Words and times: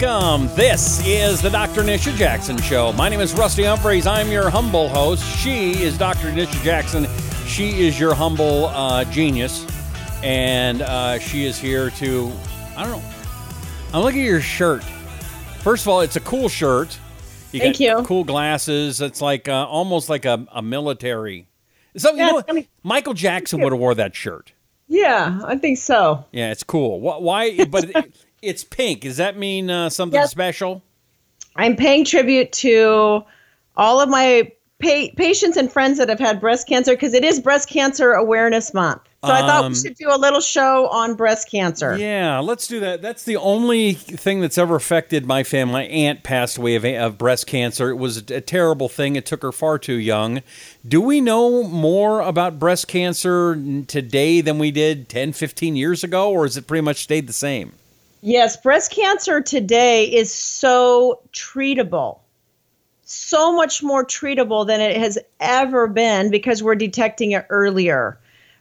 welcome. 0.00 0.48
This 0.54 1.04
is 1.06 1.42
the 1.42 1.50
Dr. 1.50 1.82
Nisha 1.82 2.14
Jackson 2.16 2.60
Show. 2.62 2.92
My 2.92 3.08
name 3.08 3.20
is 3.20 3.34
Rusty 3.34 3.64
Humphries. 3.64 4.06
I'm 4.06 4.30
your 4.30 4.48
humble 4.48 4.88
host. 4.88 5.24
She 5.24 5.82
is 5.82 5.98
Dr. 5.98 6.30
Nisha 6.30 6.62
Jackson. 6.62 7.06
She 7.46 7.86
is 7.86 7.98
your 7.98 8.14
humble 8.14 8.66
uh, 8.66 9.04
genius. 9.06 9.66
And 10.22 10.82
uh, 10.82 11.18
she 11.18 11.44
is 11.44 11.58
here 11.58 11.90
to, 11.90 12.32
I 12.76 12.84
don't 12.84 12.92
know, 12.92 13.02
I'm 13.92 14.02
looking 14.02 14.20
at 14.20 14.26
your 14.26 14.40
shirt. 14.40 14.82
First 15.58 15.84
of 15.84 15.88
all, 15.88 16.00
it's 16.00 16.16
a 16.16 16.20
cool 16.20 16.48
shirt. 16.48 16.98
You 17.52 17.60
Thank 17.60 17.80
you. 17.80 18.02
Cool 18.04 18.24
glasses. 18.24 19.00
It's 19.00 19.20
like 19.20 19.48
uh, 19.48 19.66
almost 19.66 20.08
like 20.08 20.24
a, 20.24 20.46
a 20.52 20.62
military. 20.62 21.48
So, 21.96 22.14
yeah, 22.14 22.26
you 22.26 22.32
know, 22.32 22.42
I 22.48 22.52
mean, 22.52 22.66
Michael 22.82 23.14
Jackson 23.14 23.60
would 23.62 23.72
have 23.72 23.80
wore 23.80 23.94
that 23.96 24.14
shirt. 24.14 24.52
Yeah, 24.88 25.40
I 25.44 25.56
think 25.56 25.78
so. 25.78 26.24
Yeah, 26.32 26.50
it's 26.52 26.62
cool. 26.62 27.00
Why? 27.00 27.64
But 27.64 28.08
it's 28.42 28.64
pink. 28.64 29.02
Does 29.02 29.16
that 29.18 29.36
mean 29.36 29.70
uh, 29.70 29.90
something 29.90 30.20
yes. 30.20 30.30
special? 30.30 30.82
I'm 31.56 31.76
paying 31.76 32.04
tribute 32.04 32.52
to 32.52 33.24
all 33.76 34.00
of 34.00 34.08
my 34.08 34.50
pa- 34.80 35.08
patients 35.16 35.56
and 35.56 35.70
friends 35.70 35.98
that 35.98 36.08
have 36.08 36.18
had 36.18 36.40
breast 36.40 36.66
cancer 36.66 36.92
because 36.92 37.14
it 37.14 37.24
is 37.24 37.40
Breast 37.40 37.68
Cancer 37.68 38.12
Awareness 38.12 38.72
Month. 38.74 39.02
So 39.22 39.30
I 39.30 39.40
thought 39.40 39.64
we 39.64 39.66
um, 39.66 39.74
should 39.74 39.96
do 39.96 40.08
a 40.10 40.16
little 40.16 40.40
show 40.40 40.88
on 40.88 41.14
breast 41.14 41.50
cancer. 41.50 41.94
Yeah, 41.98 42.38
let's 42.38 42.66
do 42.66 42.80
that. 42.80 43.02
That's 43.02 43.24
the 43.24 43.36
only 43.36 43.92
thing 43.92 44.40
that's 44.40 44.56
ever 44.56 44.76
affected 44.76 45.26
my 45.26 45.42
family. 45.42 45.74
My 45.74 45.82
aunt 45.84 46.22
passed 46.22 46.56
away 46.56 46.74
of, 46.76 46.86
of 46.86 47.18
breast 47.18 47.46
cancer. 47.46 47.90
It 47.90 47.96
was 47.96 48.16
a 48.16 48.40
terrible 48.40 48.88
thing. 48.88 49.16
It 49.16 49.26
took 49.26 49.42
her 49.42 49.52
far 49.52 49.78
too 49.78 49.98
young. 49.98 50.40
Do 50.88 51.02
we 51.02 51.20
know 51.20 51.64
more 51.64 52.22
about 52.22 52.58
breast 52.58 52.88
cancer 52.88 53.56
today 53.86 54.40
than 54.40 54.58
we 54.58 54.70
did 54.70 55.10
10, 55.10 55.34
15 55.34 55.76
years 55.76 56.02
ago, 56.02 56.30
or 56.30 56.44
has 56.44 56.56
it 56.56 56.66
pretty 56.66 56.82
much 56.82 57.02
stayed 57.02 57.26
the 57.26 57.34
same? 57.34 57.74
Yes, 58.22 58.56
breast 58.56 58.90
cancer 58.90 59.40
today 59.40 60.04
is 60.04 60.32
so 60.32 61.20
treatable 61.32 62.20
so 63.10 63.52
much 63.52 63.82
more 63.82 64.04
treatable 64.04 64.64
than 64.64 64.80
it 64.80 64.96
has 64.96 65.18
ever 65.40 65.88
been 65.88 66.30
because 66.30 66.62
we're 66.62 66.76
detecting 66.76 67.32
it 67.32 67.44
earlier. 67.50 68.16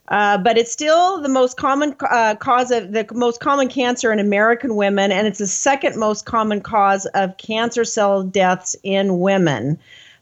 Uh, 0.08 0.40
but 0.40 0.58
it's 0.58 0.72
still 0.72 1.22
the 1.22 1.30
most 1.30 1.56
common 1.56 1.96
uh, 2.10 2.34
cause 2.34 2.72
of 2.72 2.92
the 2.92 3.06
most 3.14 3.40
common 3.42 3.68
cancer 3.68 4.12
in 4.12 4.18
American 4.18 4.76
women, 4.76 5.12
and 5.12 5.28
it's 5.28 5.38
the 5.38 5.46
second 5.46 5.96
most 5.98 6.26
common 6.26 6.62
cause 6.62 7.06
of 7.14 7.38
cancer 7.38 7.84
cell 7.84 8.24
deaths 8.24 8.76
in 8.82 9.20
women. 9.20 9.78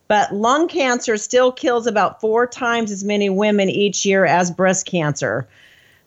But 0.09 0.35
lung 0.35 0.67
cancer 0.67 1.15
still 1.15 1.53
kills 1.53 1.87
about 1.87 2.19
four 2.19 2.47
times 2.47 2.91
as 2.91 3.05
many 3.05 3.29
women 3.29 3.69
each 3.69 4.05
year 4.05 4.25
as 4.25 4.51
breast 4.51 4.85
cancer. 4.85 5.47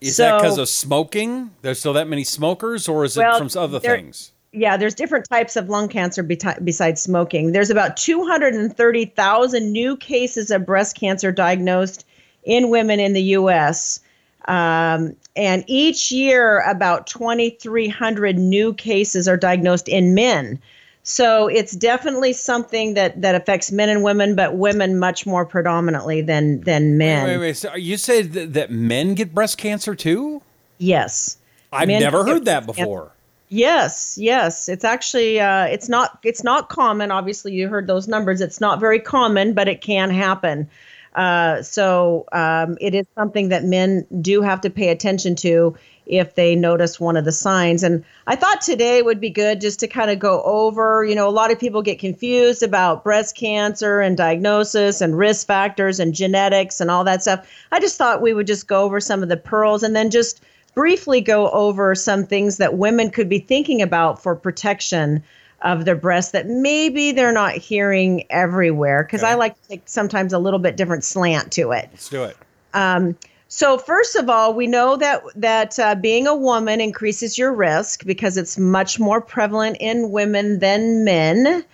Is 0.01 0.17
so, 0.17 0.25
that 0.25 0.41
because 0.41 0.59
of 0.59 0.69
smoking? 0.69 1.51
There's 1.63 1.79
still 1.79 1.93
that 1.95 2.09
many 2.09 2.25
smokers, 2.25 2.89
or 2.89 3.05
is 3.05 3.17
well, 3.17 3.37
it 3.37 3.51
from 3.51 3.61
other 3.61 3.79
there, 3.79 3.97
things? 3.97 4.33
Yeah, 4.53 4.77
there's 4.77 4.95
different 4.95 5.29
types 5.29 5.57
of 5.57 5.69
lung 5.69 5.89
cancer 5.89 6.23
besides 6.23 7.01
smoking. 7.01 7.53
There's 7.53 7.71
about 7.71 7.97
230,000 7.97 9.73
new 9.73 9.97
cases 9.97 10.51
of 10.51 10.67
breast 10.67 10.97
cancer 10.99 11.31
diagnosed 11.31 12.05
in 12.45 12.71
women 12.71 12.99
in 12.99 13.13
the 13.13 13.23
U.S. 13.23 14.01
Um, 14.47 15.15
and 15.37 15.63
each 15.67 16.11
year, 16.11 16.61
about 16.69 17.07
2,300 17.07 18.39
new 18.39 18.75
cases 18.75 19.29
are 19.29 19.37
diagnosed 19.37 19.89
in 19.89 20.15
men. 20.15 20.61
So 21.03 21.49
it's 21.49 21.73
definitely 21.73 22.35
something 22.35 22.95
that, 22.95 23.23
that 23.23 23.35
affects 23.35 23.73
men 23.73 23.89
and 23.89 24.03
women, 24.03 24.37
but 24.37 24.57
women 24.57 24.99
much 24.99 25.27
more 25.27 25.47
predominantly 25.47 26.21
than 26.21 26.61
than 26.61 26.99
men. 26.99 27.25
Wait, 27.25 27.37
wait, 27.37 27.41
wait. 27.41 27.57
So 27.57 27.75
you 27.75 27.97
say 27.97 28.23
that, 28.23 28.53
that 28.53 28.71
men 28.71 29.15
get 29.15 29.35
breast 29.35 29.57
cancer 29.59 29.95
too? 29.95 30.43
Yes. 30.79 31.39
I've 31.73 31.89
men 31.89 32.01
never 32.01 32.25
heard 32.25 32.45
that 32.45 32.67
before. 32.67 33.01
Cancer. 33.01 33.15
Yes, 33.49 34.17
yes. 34.21 34.69
It's 34.69 34.85
actually 34.85 35.41
uh, 35.41 35.65
it's 35.65 35.89
not 35.89 36.19
it's 36.23 36.45
not 36.45 36.69
common. 36.69 37.11
Obviously, 37.11 37.53
you 37.53 37.69
heard 37.69 37.87
those 37.87 38.07
numbers. 38.07 38.41
It's 38.41 38.61
not 38.61 38.79
very 38.79 39.01
common, 39.01 39.55
but 39.55 39.69
it 39.69 39.81
can 39.81 40.11
happen. 40.11 40.69
Uh, 41.15 41.61
so 41.63 42.27
um, 42.31 42.79
it 42.81 42.95
is 42.95 43.07
something 43.17 43.49
that 43.49 43.65
men 43.65 44.07
do 44.21 44.43
have 44.43 44.61
to 44.61 44.71
pay 44.71 44.89
attention 44.91 45.35
to 45.35 45.75
if 46.11 46.35
they 46.35 46.57
notice 46.57 46.99
one 46.99 47.17
of 47.17 47.25
the 47.25 47.33
signs. 47.33 47.83
And 47.83 48.05
I 48.27 48.35
thought 48.35 48.61
today 48.61 49.01
would 49.01 49.21
be 49.21 49.31
good 49.31 49.61
just 49.61 49.79
to 49.81 49.87
kind 49.87 50.11
of 50.11 50.19
go 50.19 50.43
over, 50.43 51.05
you 51.05 51.15
know, 51.15 51.29
a 51.29 51.31
lot 51.31 51.53
of 51.53 51.59
people 51.59 51.83
get 51.83 51.99
confused 51.99 52.63
about 52.63 53.05
breast 53.05 53.37
cancer 53.37 54.01
and 54.01 54.17
diagnosis 54.17 55.01
and 55.01 55.17
risk 55.17 55.47
factors 55.47 56.01
and 56.01 56.15
genetics 56.15 56.81
and 56.81 56.91
all 56.91 57.05
that 57.05 57.23
stuff. 57.23 57.49
I 57.71 57.79
just 57.79 57.97
thought 57.97 58.23
we 58.23 58.35
would 58.35 58.47
just 58.47 58.67
go 58.67 58.83
over 58.83 59.01
some 59.01 59.23
of 59.23 59.29
the 59.29 59.37
pearls 59.37 59.83
and 59.83 59.95
then 59.95 60.11
just 60.11 60.43
briefly 60.75 61.21
go 61.21 61.49
over 61.51 61.95
some 61.95 62.27
things 62.27 62.57
that 62.57 62.77
women 62.77 63.11
could 63.11 63.29
be 63.29 63.39
thinking 63.39 63.81
about 63.81 64.23
for 64.23 64.35
protection 64.35 65.23
of 65.63 65.85
their 65.85 65.97
breasts 65.97 66.33
that 66.33 66.47
maybe 66.47 67.13
they're 67.13 67.33
not 67.33 67.55
hearing 67.55 68.25
everywhere 68.31 69.03
because 69.05 69.23
okay. 69.23 69.33
I 69.33 69.35
like 69.35 69.61
to 69.61 69.69
take 69.69 69.83
sometimes 69.85 70.33
a 70.33 70.39
little 70.39 70.59
bit 70.59 70.77
different 70.77 71.05
slant 71.05 71.53
to 71.53 71.73
it. 71.73 71.89
Let's 71.93 72.09
do 72.09 72.25
it. 72.25 72.37
Um, 72.73 73.17
so 73.53 73.79
first 73.79 74.15
of 74.15 74.31
all, 74.31 74.55
we 74.55 74.69
know 74.69 74.97
that 74.97 75.25
that 75.35 75.77
uh, 75.81 75.97
being 75.97 76.29
a 76.29 76.37
woman 76.37 76.81
increases 76.81 77.37
your 77.37 77.53
risk 77.53 78.07
because 78.07 78.37
it's 78.37 78.57
much 78.57 79.01
more 79.01 79.21
prevalent 79.21 79.77
in 79.81 80.13
women 80.13 80.61
than 80.61 81.05
men. 81.05 81.65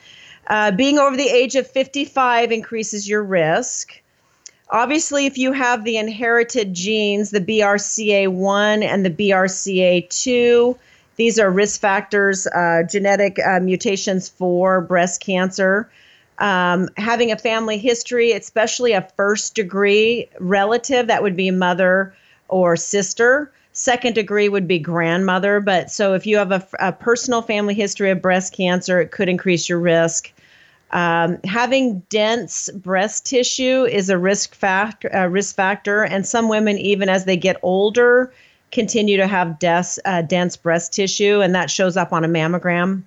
Uh, 0.47 0.71
being 0.71 0.99
over 0.99 1.19
the 1.19 1.29
age 1.29 1.55
of 1.55 1.67
55 1.67 2.51
increases 2.51 3.07
your 3.07 3.23
risk. 3.23 4.01
Obviously, 4.71 5.27
if 5.27 5.37
you 5.37 5.53
have 5.53 5.85
the 5.85 5.99
inherited 5.99 6.73
genes, 6.73 7.31
the 7.31 7.43
BRCA1 7.43 8.83
and 8.83 9.05
the 9.05 9.11
BRCA2, 9.11 10.79
these 11.17 11.39
are 11.39 11.51
risk 11.51 11.79
factors, 11.79 12.47
uh, 12.47 12.85
genetic 12.89 13.39
uh, 13.39 13.61
mutations 13.61 14.31
for 14.31 14.81
breast 14.81 15.21
cancer. 15.21 15.91
Um, 16.39 16.89
having 16.97 17.33
a 17.33 17.39
family 17.39 17.79
history, 17.79 18.33
especially 18.33 18.93
a 18.93 19.09
first 19.17 19.55
degree 19.55 20.29
relative, 20.39 21.07
that 21.07 21.23
would 21.23 21.37
be 21.37 21.51
mother 21.51 22.15
or 22.49 22.77
sister. 22.77 23.51
Second 23.73 24.15
degree 24.15 24.49
would 24.49 24.69
be 24.69 24.79
grandmother. 24.79 25.61
But 25.61 25.91
so 25.91 26.15
if 26.15 26.27
you 26.27 26.37
have 26.37 26.53
a, 26.53 26.67
a 26.79 26.93
personal 26.93 27.43
family 27.43 27.75
history 27.75 28.11
of 28.11 28.23
breast 28.23 28.53
cancer, 28.53 29.01
it 29.01 29.11
could 29.11 29.29
increase 29.29 29.69
your 29.69 29.79
risk. 29.79 30.33
Um, 30.93 31.39
having 31.45 32.01
dense 32.09 32.71
breast 32.71 33.27
tissue 33.27 33.85
is 33.85 34.09
a 34.09 34.17
risk 34.17 34.55
factor, 34.55 35.29
risk 35.29 35.57
factor, 35.57 36.05
and 36.05 36.27
some 36.27 36.49
women, 36.49 36.79
even 36.79 37.09
as 37.09 37.25
they 37.25 37.37
get 37.37 37.57
older, 37.63 38.33
continue 38.71 39.17
to 39.17 39.27
have 39.27 39.59
dense, 39.59 39.99
uh, 40.05 40.23
dense 40.23 40.57
breast 40.57 40.93
tissue, 40.93 41.41
and 41.41 41.55
that 41.55 41.71
shows 41.71 41.97
up 41.97 42.13
on 42.13 42.25
a 42.25 42.29
mammogram. 42.29 43.03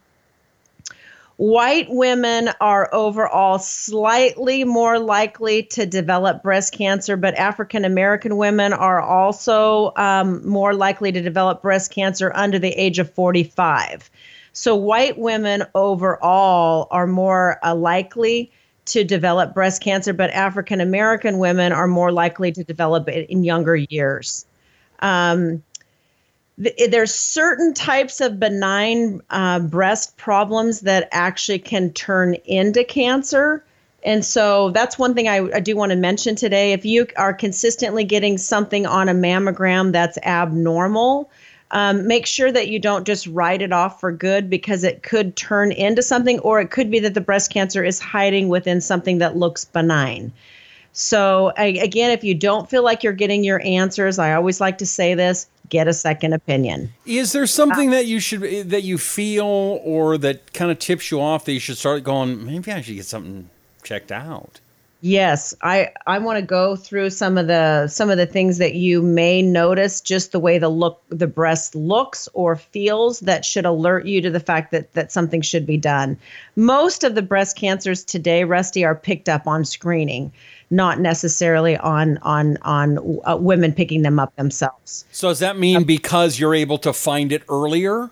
White 1.40 1.88
women 1.90 2.50
are 2.60 2.94
overall 2.94 3.60
slightly 3.60 4.66
more 4.66 5.00
likely 5.00 5.64
to 5.64 5.86
develop 5.86 6.44
breast 6.44 6.74
cancer, 6.74 7.16
but 7.16 7.34
African 7.36 7.86
American 7.86 8.36
women 8.36 8.74
are 8.74 9.02
also 9.02 9.94
um, 9.96 10.46
more 10.46 10.74
likely 10.74 11.14
to 11.14 11.22
develop 11.22 11.62
breast 11.62 11.92
cancer 11.92 12.30
under 12.36 12.60
the 12.60 12.72
age 12.72 13.00
of 13.00 13.14
45. 13.14 14.12
So, 14.52 14.76
white 14.76 15.18
women 15.18 15.64
overall 15.76 16.90
are 16.92 17.08
more 17.08 17.58
uh, 17.64 17.74
likely 17.74 18.52
to 18.88 19.06
develop 19.06 19.54
breast 19.54 19.82
cancer, 19.82 20.12
but 20.12 20.32
African 20.32 20.82
American 20.82 21.38
women 21.38 21.72
are 21.72 21.88
more 21.88 22.12
likely 22.12 22.52
to 22.52 22.66
develop 22.66 23.08
it 23.08 23.30
in 23.30 23.46
younger 23.46 23.78
years. 23.78 24.46
Um, 25.00 25.64
th- 26.62 26.92
there's 26.92 27.14
certain 27.14 27.74
types 27.74 28.22
of 28.22 28.40
benign 28.40 29.22
uh, 29.30 29.60
breast 29.60 30.18
problems 30.18 30.82
that 30.82 31.10
actually 31.12 31.60
can 31.60 31.92
turn 31.94 32.36
into 32.46 32.84
cancer. 32.84 33.64
And 34.04 34.24
so 34.24 34.70
that's 34.72 34.98
one 34.98 35.14
thing 35.14 35.28
I, 35.28 35.50
I 35.56 35.60
do 35.60 35.76
want 35.76 35.92
to 35.92 35.98
mention 35.98 36.36
today. 36.36 36.72
If 36.72 36.86
you 36.86 37.08
are 37.18 37.34
consistently 37.34 38.04
getting 38.04 38.38
something 38.38 38.86
on 38.86 39.10
a 39.10 39.14
mammogram 39.14 39.92
that's 39.92 40.18
abnormal, 40.20 41.30
um, 41.72 42.08
make 42.08 42.26
sure 42.26 42.52
that 42.52 42.70
you 42.70 42.80
don't 42.80 43.06
just 43.06 43.28
write 43.28 43.62
it 43.62 43.72
off 43.72 44.00
for 44.00 44.12
good 44.12 44.50
because 44.50 44.84
it 44.84 45.04
could 45.04 45.36
turn 45.36 45.72
into 45.72 46.02
something, 46.02 46.40
or 46.40 46.60
it 46.60 46.72
could 46.72 46.90
be 46.90 47.00
that 47.00 47.14
the 47.14 47.22
breast 47.22 47.52
cancer 47.52 47.84
is 47.84 48.00
hiding 48.00 48.48
within 48.48 48.82
something 48.82 49.20
that 49.20 49.38
looks 49.38 49.66
benign. 49.66 50.32
So, 50.94 51.54
again, 51.56 52.10
if 52.10 52.24
you 52.24 52.34
don't 52.34 52.70
feel 52.70 52.84
like 52.84 53.04
you're 53.04 53.14
getting 53.14 53.44
your 53.44 53.62
answers, 53.64 54.18
I 54.18 54.34
always 54.34 54.60
like 54.60 54.80
to 54.80 54.86
say 54.88 55.14
this 55.14 55.48
get 55.70 55.88
a 55.88 55.94
second 55.94 56.34
opinion. 56.34 56.92
Is 57.06 57.32
there 57.32 57.48
something 57.48 57.90
uh, 57.90 57.92
that 57.92 58.06
you 58.06 58.20
should, 58.20 58.70
that 58.70 58.84
you 58.84 58.98
feel 58.98 59.46
or 59.46 60.18
that 60.18 60.54
kind 60.54 60.72
of 60.72 60.80
tips 60.80 61.12
you 61.12 61.22
off 61.22 61.46
that 61.46 61.54
you 61.54 61.60
should 61.60 61.78
start 61.78 62.04
going, 62.04 62.46
maybe 62.46 62.72
I 62.72 62.82
should 62.82 62.96
get 62.96 63.06
something 63.06 63.50
checked 63.84 64.12
out? 64.12 64.60
Yes, 65.02 65.54
I 65.62 65.92
I 66.08 66.20
want 66.20 66.40
to 66.40 66.46
go 66.46 66.76
through 66.76 67.12
some 67.12 67.38
of 67.38 67.48
the 67.48 67.88
some 67.88 68.10
of 68.10 68.18
the 68.18 68.26
things 68.26 68.58
that 68.58 68.76
you 68.76 69.02
may 69.02 69.42
notice 69.42 70.02
just 70.02 70.34
the 70.34 70.40
way 70.40 70.58
the 70.58 70.70
look 70.70 71.02
the 71.08 71.28
breast 71.28 71.74
looks 71.74 72.28
or 72.34 72.58
feels 72.58 73.22
that 73.22 73.46
should 73.46 73.66
alert 73.66 74.06
you 74.06 74.22
to 74.22 74.30
the 74.30 74.42
fact 74.42 74.72
that 74.72 74.94
that 74.94 75.12
something 75.12 75.42
should 75.42 75.66
be 75.66 75.78
done. 75.78 76.18
Most 76.58 77.06
of 77.06 77.16
the 77.16 77.22
breast 77.22 77.56
cancers 77.56 78.04
today, 78.04 78.44
Rusty, 78.44 78.84
are 78.84 78.96
picked 78.96 79.30
up 79.30 79.48
on 79.48 79.64
screening 79.64 80.32
not 80.70 81.00
necessarily 81.00 81.78
on 81.78 82.18
on 82.20 82.58
on 82.64 83.20
uh, 83.24 83.38
women 83.38 83.72
picking 83.72 84.02
them 84.02 84.20
up 84.20 84.36
themselves. 84.36 85.06
So 85.12 85.30
does 85.30 85.40
that 85.40 85.58
mean 85.58 85.78
um, 85.78 85.84
because 85.86 86.40
you're 86.40 86.54
able 86.54 86.78
to 86.80 86.94
find 86.94 87.32
it 87.32 87.44
earlier? 87.50 88.12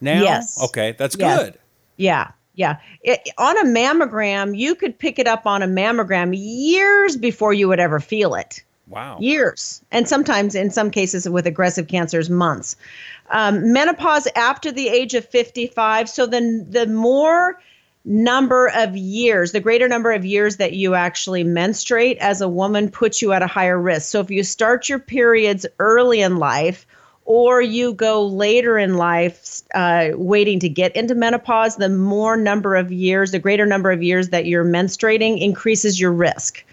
now? 0.00 0.22
Yes. 0.22 0.60
Okay, 0.62 0.92
that's 0.92 1.16
Yes. 1.16 1.38
good. 1.38 1.58
Yeah. 1.96 2.30
Yeah. 2.60 2.76
It, 3.00 3.26
on 3.38 3.56
a 3.56 3.64
mammogram, 3.64 4.54
you 4.54 4.74
could 4.74 4.98
pick 4.98 5.18
it 5.18 5.26
up 5.26 5.46
on 5.46 5.62
a 5.62 5.66
mammogram 5.66 6.34
years 6.36 7.16
before 7.16 7.54
you 7.54 7.68
would 7.68 7.80
ever 7.80 8.00
feel 8.00 8.34
it. 8.34 8.62
Wow. 8.86 9.18
years, 9.20 9.80
and 9.92 10.08
sometimes 10.08 10.56
in 10.56 10.70
some 10.70 10.90
cases 10.90 11.28
with 11.28 11.46
aggressive 11.46 11.86
cancers, 11.86 12.28
months. 12.28 12.74
Um, 13.30 13.72
menopause 13.72 14.26
after 14.34 14.72
the 14.72 14.88
age 14.88 15.14
of 15.14 15.24
55. 15.24 16.08
So 16.08 16.26
then 16.26 16.66
the 16.68 16.86
more 16.86 17.60
number 18.04 18.66
of 18.74 18.96
years, 18.96 19.52
the 19.52 19.60
greater 19.60 19.86
number 19.86 20.10
of 20.10 20.24
years 20.24 20.56
that 20.56 20.72
you 20.72 20.94
actually 20.94 21.44
menstruate 21.44 22.18
as 22.18 22.40
a 22.40 22.48
woman 22.48 22.90
puts 22.90 23.22
you 23.22 23.32
at 23.32 23.42
a 23.42 23.46
higher 23.46 23.80
risk. 23.80 24.10
So 24.10 24.20
if 24.20 24.30
you 24.30 24.42
start 24.42 24.88
your 24.88 24.98
periods 24.98 25.66
early 25.78 26.20
in 26.20 26.38
life, 26.38 26.84
or 27.30 27.62
you 27.62 27.92
go 27.92 28.26
later 28.26 28.76
in 28.76 28.96
life 28.96 29.62
uh, 29.74 30.08
waiting 30.14 30.58
to 30.58 30.68
get 30.68 30.94
into 30.96 31.14
menopause, 31.14 31.76
the 31.76 31.88
more 31.88 32.36
number 32.36 32.74
of 32.74 32.90
years, 32.90 33.30
the 33.30 33.38
greater 33.38 33.66
number 33.66 33.92
of 33.92 34.02
years 34.02 34.30
that 34.30 34.46
you're 34.46 34.64
menstruating 34.64 35.40
increases 35.40 36.00
your 36.00 36.12
risk 36.12 36.64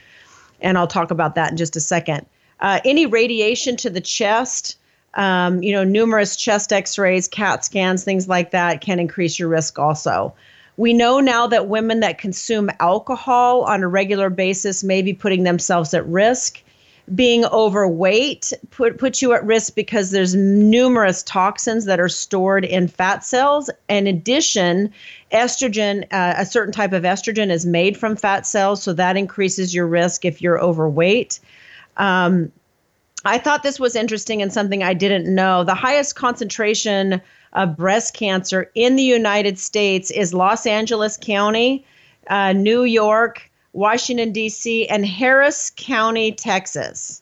and 0.62 0.78
I'll 0.78 0.88
talk 0.88 1.12
about 1.12 1.36
that 1.36 1.52
in 1.52 1.58
just 1.58 1.76
a 1.76 1.80
second. 1.80 2.26
Uh, 2.60 2.80
any 2.86 3.06
radiation 3.06 3.78
to 3.78 3.90
the 3.90 4.02
chest, 4.02 4.78
um, 5.14 5.62
you 5.62 5.72
know, 5.72 5.84
numerous 5.84 6.36
chest 6.36 6.74
x 6.74 6.98
rays, 6.98 7.28
CAT 7.28 7.64
scans, 7.64 8.04
things 8.04 8.28
like 8.28 8.52
that 8.52 8.82
can 8.82 9.00
increase 9.00 9.38
your 9.38 9.50
risk 9.50 9.78
also. 9.78 10.34
We 10.78 10.94
know 10.94 11.20
now 11.20 11.48
that 11.48 11.68
women 11.68 12.02
that 12.02 12.18
consume 12.18 12.70
alcohol 12.80 13.64
on 13.64 13.82
a 13.84 13.88
regular 13.88 14.30
basis 14.30 14.84
may 14.84 15.02
be 15.02 15.14
putting 15.14 15.44
themselves 15.44 15.94
at 15.94 16.08
risk. 16.08 16.62
Being 17.16 17.46
overweight 17.46 18.52
put 18.70 18.98
puts 18.98 19.22
you 19.22 19.34
at 19.34 19.46
risk 19.46 19.76
because 19.76 20.12
there's 20.12 20.36
numerous 20.36 21.24
toxins 21.24 21.86
that 21.86 22.02
are 22.02 22.10
stored 22.10 22.66
in 22.66 22.90
fat 22.90 23.24
cells. 23.24 23.70
In 23.88 24.08
addition, 24.08 24.92
estrogen, 25.32 26.04
uh, 26.12 26.34
a 26.38 26.46
certain 26.46 26.74
type 26.74 26.92
of 26.92 27.04
estrogen 27.04 27.50
is 27.50 27.66
made 27.66 27.96
from 27.96 28.18
fat 28.18 28.46
cells, 28.46 28.84
so 28.84 28.92
that 28.94 29.16
increases 29.16 29.74
your 29.74 29.88
risk 29.88 30.26
if 30.26 30.42
you're 30.42 30.60
overweight. 30.60 31.40
Um, 31.96 32.52
I 33.24 33.38
thought 33.38 33.64
this 33.64 33.80
was 33.80 33.96
interesting 33.96 34.42
and 34.42 34.52
something 34.52 34.84
I 34.84 34.94
didn't 34.94 35.34
know. 35.34 35.64
The 35.64 35.76
highest 35.76 36.16
concentration 36.16 37.22
of 37.54 37.78
breast 37.78 38.14
cancer 38.14 38.70
in 38.76 38.96
the 38.96 39.04
United 39.04 39.58
States 39.58 40.12
is 40.12 40.34
Los 40.34 40.66
Angeles 40.66 41.18
County, 41.18 41.86
uh, 42.30 42.54
New 42.54 42.84
York, 42.84 43.50
Washington, 43.78 44.32
D.C., 44.32 44.88
and 44.88 45.06
Harris 45.06 45.72
County, 45.76 46.32
Texas. 46.32 47.22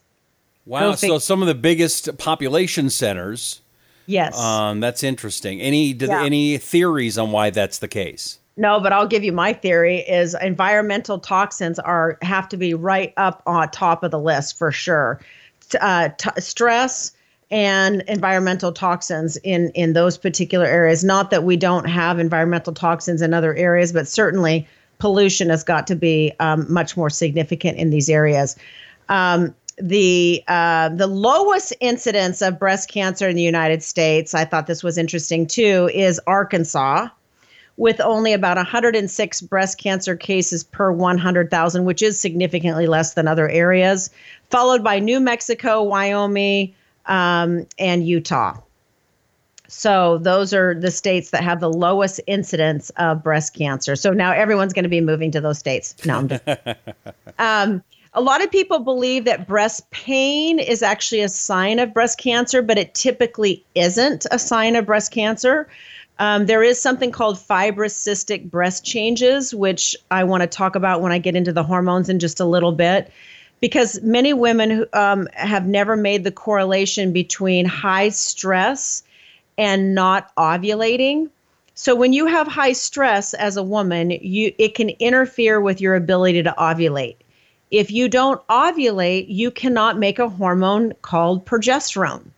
Wow. 0.66 0.92
Go 0.92 0.96
So 0.96 1.08
fig- 1.16 1.22
some 1.22 1.42
of 1.42 1.48
the 1.50 1.54
biggest 1.54 2.18
population 2.18 2.90
centers. 2.90 3.60
Yes. 4.08 4.40
Um, 4.40 4.80
that's 4.80 5.04
interesting. 5.04 5.60
Any 5.60 5.92
Yeah. 5.92 6.24
any 6.24 6.58
theories 6.58 7.18
on 7.18 7.32
why 7.32 7.50
that's 7.50 7.80
the 7.80 7.88
case? 7.90 8.40
No, 8.56 8.80
but 8.80 8.94
I'll 8.94 9.08
give 9.08 9.24
you 9.26 9.34
my 9.34 9.52
theory 9.52 9.98
is 10.00 10.34
environmental 10.42 11.20
toxins 11.20 11.78
are 11.80 12.18
have 12.22 12.48
to 12.50 12.58
be 12.58 12.74
right 12.74 13.14
up 13.18 13.42
on 13.46 13.70
top 13.72 14.02
of 14.04 14.12
the 14.12 14.20
list 14.20 14.58
for 14.58 14.72
sure. 14.72 15.20
Uh, 15.82 16.08
t- 16.18 16.30
stress 16.40 17.12
and 17.52 18.02
environmental 18.08 18.72
toxins 18.72 19.36
in 19.38 19.72
in 19.72 19.92
those 19.92 20.18
particular 20.18 20.66
areas. 20.66 21.04
Not 21.04 21.32
that 21.32 21.44
we 21.44 21.58
don't 21.58 21.86
have 21.90 22.18
environmental 22.18 22.72
toxins 22.74 23.22
in 23.22 23.34
other 23.34 23.54
areas, 23.56 23.92
but 23.92 24.08
certainly 24.08 24.66
pollution 25.00 25.50
has 25.50 25.64
got 25.64 25.88
to 25.88 25.96
be 25.96 26.34
um, 26.40 26.72
much 26.72 26.96
more 26.96 27.10
significant 27.10 27.78
in 27.78 27.90
these 27.90 28.10
areas. 28.10 28.56
Um, 29.10 29.54
the 29.78 30.44
uh, 30.48 30.90
the 30.90 31.08
lowest 31.08 31.74
incidence 31.82 32.42
of 32.42 32.58
breast 32.58 32.90
cancer 32.90 33.28
in 33.28 33.36
the 33.36 33.42
United 33.42 33.84
States, 33.84 34.34
I 34.34 34.46
thought 34.46 34.68
this 34.68 34.84
was 34.84 34.98
interesting 34.98 35.48
too, 35.48 35.90
is 35.94 36.20
Arkansas 36.28 37.10
with 37.78 38.00
only 38.00 38.32
about 38.32 38.56
106 38.56 39.42
breast 39.42 39.78
cancer 39.78 40.16
cases 40.16 40.64
per 40.64 40.92
100,000, 40.92 41.84
which 41.84 42.02
is 42.02 42.20
significantly 42.20 42.88
less 42.88 43.16
than 43.16 43.28
other 43.28 43.50
areas, 43.50 44.10
followed 44.50 44.84
by 44.84 45.00
New 45.00 45.20
Mexico, 45.20 45.84
Wyoming, 45.84 46.74
um, 47.06 47.68
and 47.78 48.08
Utah. 48.08 48.58
So 49.68 50.18
those 50.20 50.54
are 50.54 50.80
the 50.80 50.92
states 50.92 51.32
that 51.32 51.44
have 51.44 51.60
the 51.60 51.72
lowest 51.72 52.22
incidence 52.28 52.90
of 52.92 53.24
breast 53.24 53.54
cancer. 53.54 53.96
So 53.96 54.12
now 54.12 54.32
everyone's 54.32 54.74
going 54.74 54.84
to 54.84 54.90
be 54.90 55.02
moving 55.02 55.32
to 55.32 55.42
those 55.42 55.58
states. 55.58 55.96
No, 56.06 56.18
I'm 56.18 56.28
just. 56.28 56.44
um, 57.40 57.84
a 58.14 58.22
lot 58.22 58.42
of 58.42 58.50
people 58.50 58.80
believe 58.80 59.26
that 59.26 59.46
breast 59.46 59.90
pain 59.92 60.58
is 60.58 60.82
actually 60.82 61.22
a 61.22 61.30
sign 61.30 61.80
of 61.80 61.94
breast 61.94 62.18
cancer, 62.18 62.62
but 62.62 62.78
it 62.78 62.94
typically 62.94 63.64
isn't 63.76 64.26
a 64.32 64.40
sign 64.40 64.78
of 64.78 64.86
breast 64.86 65.12
cancer. 65.12 65.68
Um, 66.18 66.46
there 66.46 66.64
is 66.64 66.82
something 66.82 67.12
called 67.12 67.36
fibrocystic 67.36 68.50
breast 68.50 68.86
changes, 68.86 69.54
which 69.54 69.98
I 70.12 70.24
want 70.24 70.42
to 70.42 70.48
talk 70.48 70.76
about 70.76 71.02
when 71.02 71.12
I 71.12 71.18
get 71.18 71.36
into 71.36 71.52
the 71.52 71.64
hormones 71.64 72.08
in 72.08 72.20
just 72.20 72.40
a 72.40 72.46
little 72.46 72.72
bit, 72.72 73.12
because 73.60 74.02
many 74.02 74.32
women 74.32 74.70
who, 74.70 74.86
um, 74.94 75.28
have 75.34 75.68
never 75.68 75.98
made 75.98 76.24
the 76.24 76.32
correlation 76.32 77.12
between 77.12 77.66
high 77.66 78.10
stress 78.10 79.04
and 79.58 79.96
not 79.96 80.34
ovulating. 80.36 81.30
So 81.74 81.96
when 81.96 82.14
you 82.14 82.26
have 82.26 82.48
high 82.48 82.74
stress 82.74 83.34
as 83.34 83.58
a 83.58 83.64
woman, 83.64 84.12
you 84.12 84.54
it 84.58 84.76
can 84.76 84.90
interfere 84.92 85.60
with 85.60 85.82
your 85.82 85.96
ability 85.96 86.44
to 86.44 86.56
ovulate. 86.58 87.18
If 87.72 87.92
you 87.92 88.08
don't 88.08 88.46
ovulate, 88.48 89.26
you 89.28 89.52
cannot 89.52 89.98
make 89.98 90.20
a 90.20 90.30
hormone 90.30 90.94
called 91.02 91.46
progesterone. 91.46 92.30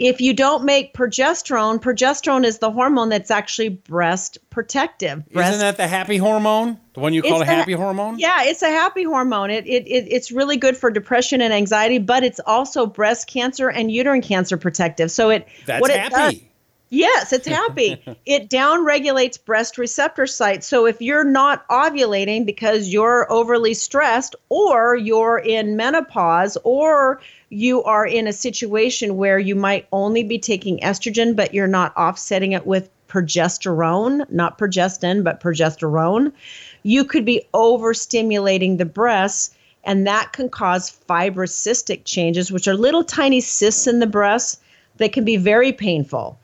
If 0.00 0.22
you 0.22 0.32
don't 0.32 0.64
make 0.64 0.94
progesterone, 0.94 1.78
progesterone 1.78 2.44
is 2.46 2.58
the 2.58 2.70
hormone 2.70 3.10
that's 3.10 3.30
actually 3.30 3.68
breast 3.68 4.38
protective. 4.48 5.28
Breast 5.30 5.50
Isn't 5.50 5.60
that 5.60 5.76
the 5.76 5.86
happy 5.86 6.16
hormone? 6.16 6.78
The 6.94 7.00
one 7.00 7.12
you 7.12 7.20
call 7.20 7.42
a 7.42 7.44
happy 7.44 7.74
hormone? 7.74 8.18
yeah, 8.18 8.44
it's 8.44 8.62
a 8.62 8.70
happy 8.70 9.04
hormone. 9.04 9.50
It, 9.50 9.66
it, 9.66 9.86
it 9.86 10.06
it's 10.10 10.32
really 10.32 10.56
good 10.56 10.74
for 10.76 10.90
depression 10.90 11.42
and 11.42 11.52
anxiety, 11.52 11.98
but 11.98 12.24
it's 12.24 12.40
also 12.46 12.86
breast 12.86 13.26
cancer 13.28 13.68
and 13.68 13.92
uterine 13.92 14.22
cancer 14.22 14.56
protective. 14.56 15.10
So 15.10 15.28
it 15.28 15.46
That's 15.66 15.82
what 15.82 15.90
it 15.90 15.98
happy. 16.00 16.36
does- 16.38 16.44
Yes, 16.90 17.32
it's 17.32 17.46
happy. 17.60 18.02
it 18.26 18.50
downregulates 18.50 19.42
breast 19.42 19.78
receptor 19.78 20.26
sites. 20.26 20.66
So 20.66 20.86
if 20.86 21.00
you're 21.00 21.24
not 21.24 21.66
ovulating 21.68 22.44
because 22.44 22.88
you're 22.88 23.32
overly 23.32 23.74
stressed 23.74 24.34
or 24.48 24.96
you're 24.96 25.38
in 25.38 25.76
menopause 25.76 26.58
or 26.64 27.20
you 27.48 27.82
are 27.84 28.06
in 28.06 28.26
a 28.26 28.32
situation 28.32 29.16
where 29.16 29.38
you 29.38 29.54
might 29.54 29.86
only 29.92 30.24
be 30.24 30.38
taking 30.38 30.78
estrogen 30.80 31.34
but 31.34 31.54
you're 31.54 31.66
not 31.66 31.96
offsetting 31.96 32.52
it 32.52 32.66
with 32.66 32.90
progesterone, 33.08 34.28
not 34.30 34.58
progestin, 34.58 35.24
but 35.24 35.40
progesterone, 35.40 36.32
you 36.82 37.04
could 37.04 37.24
be 37.24 37.42
overstimulating 37.54 38.78
the 38.78 38.84
breasts 38.84 39.54
and 39.84 40.06
that 40.06 40.32
can 40.32 40.48
cause 40.48 40.96
fibrocystic 41.08 42.04
changes 42.04 42.52
which 42.52 42.68
are 42.68 42.74
little 42.74 43.04
tiny 43.04 43.40
cysts 43.40 43.86
in 43.86 43.98
the 44.00 44.06
breasts 44.06 44.60
that 44.96 45.12
can 45.12 45.24
be 45.24 45.36
very 45.36 45.72
painful. 45.72 46.38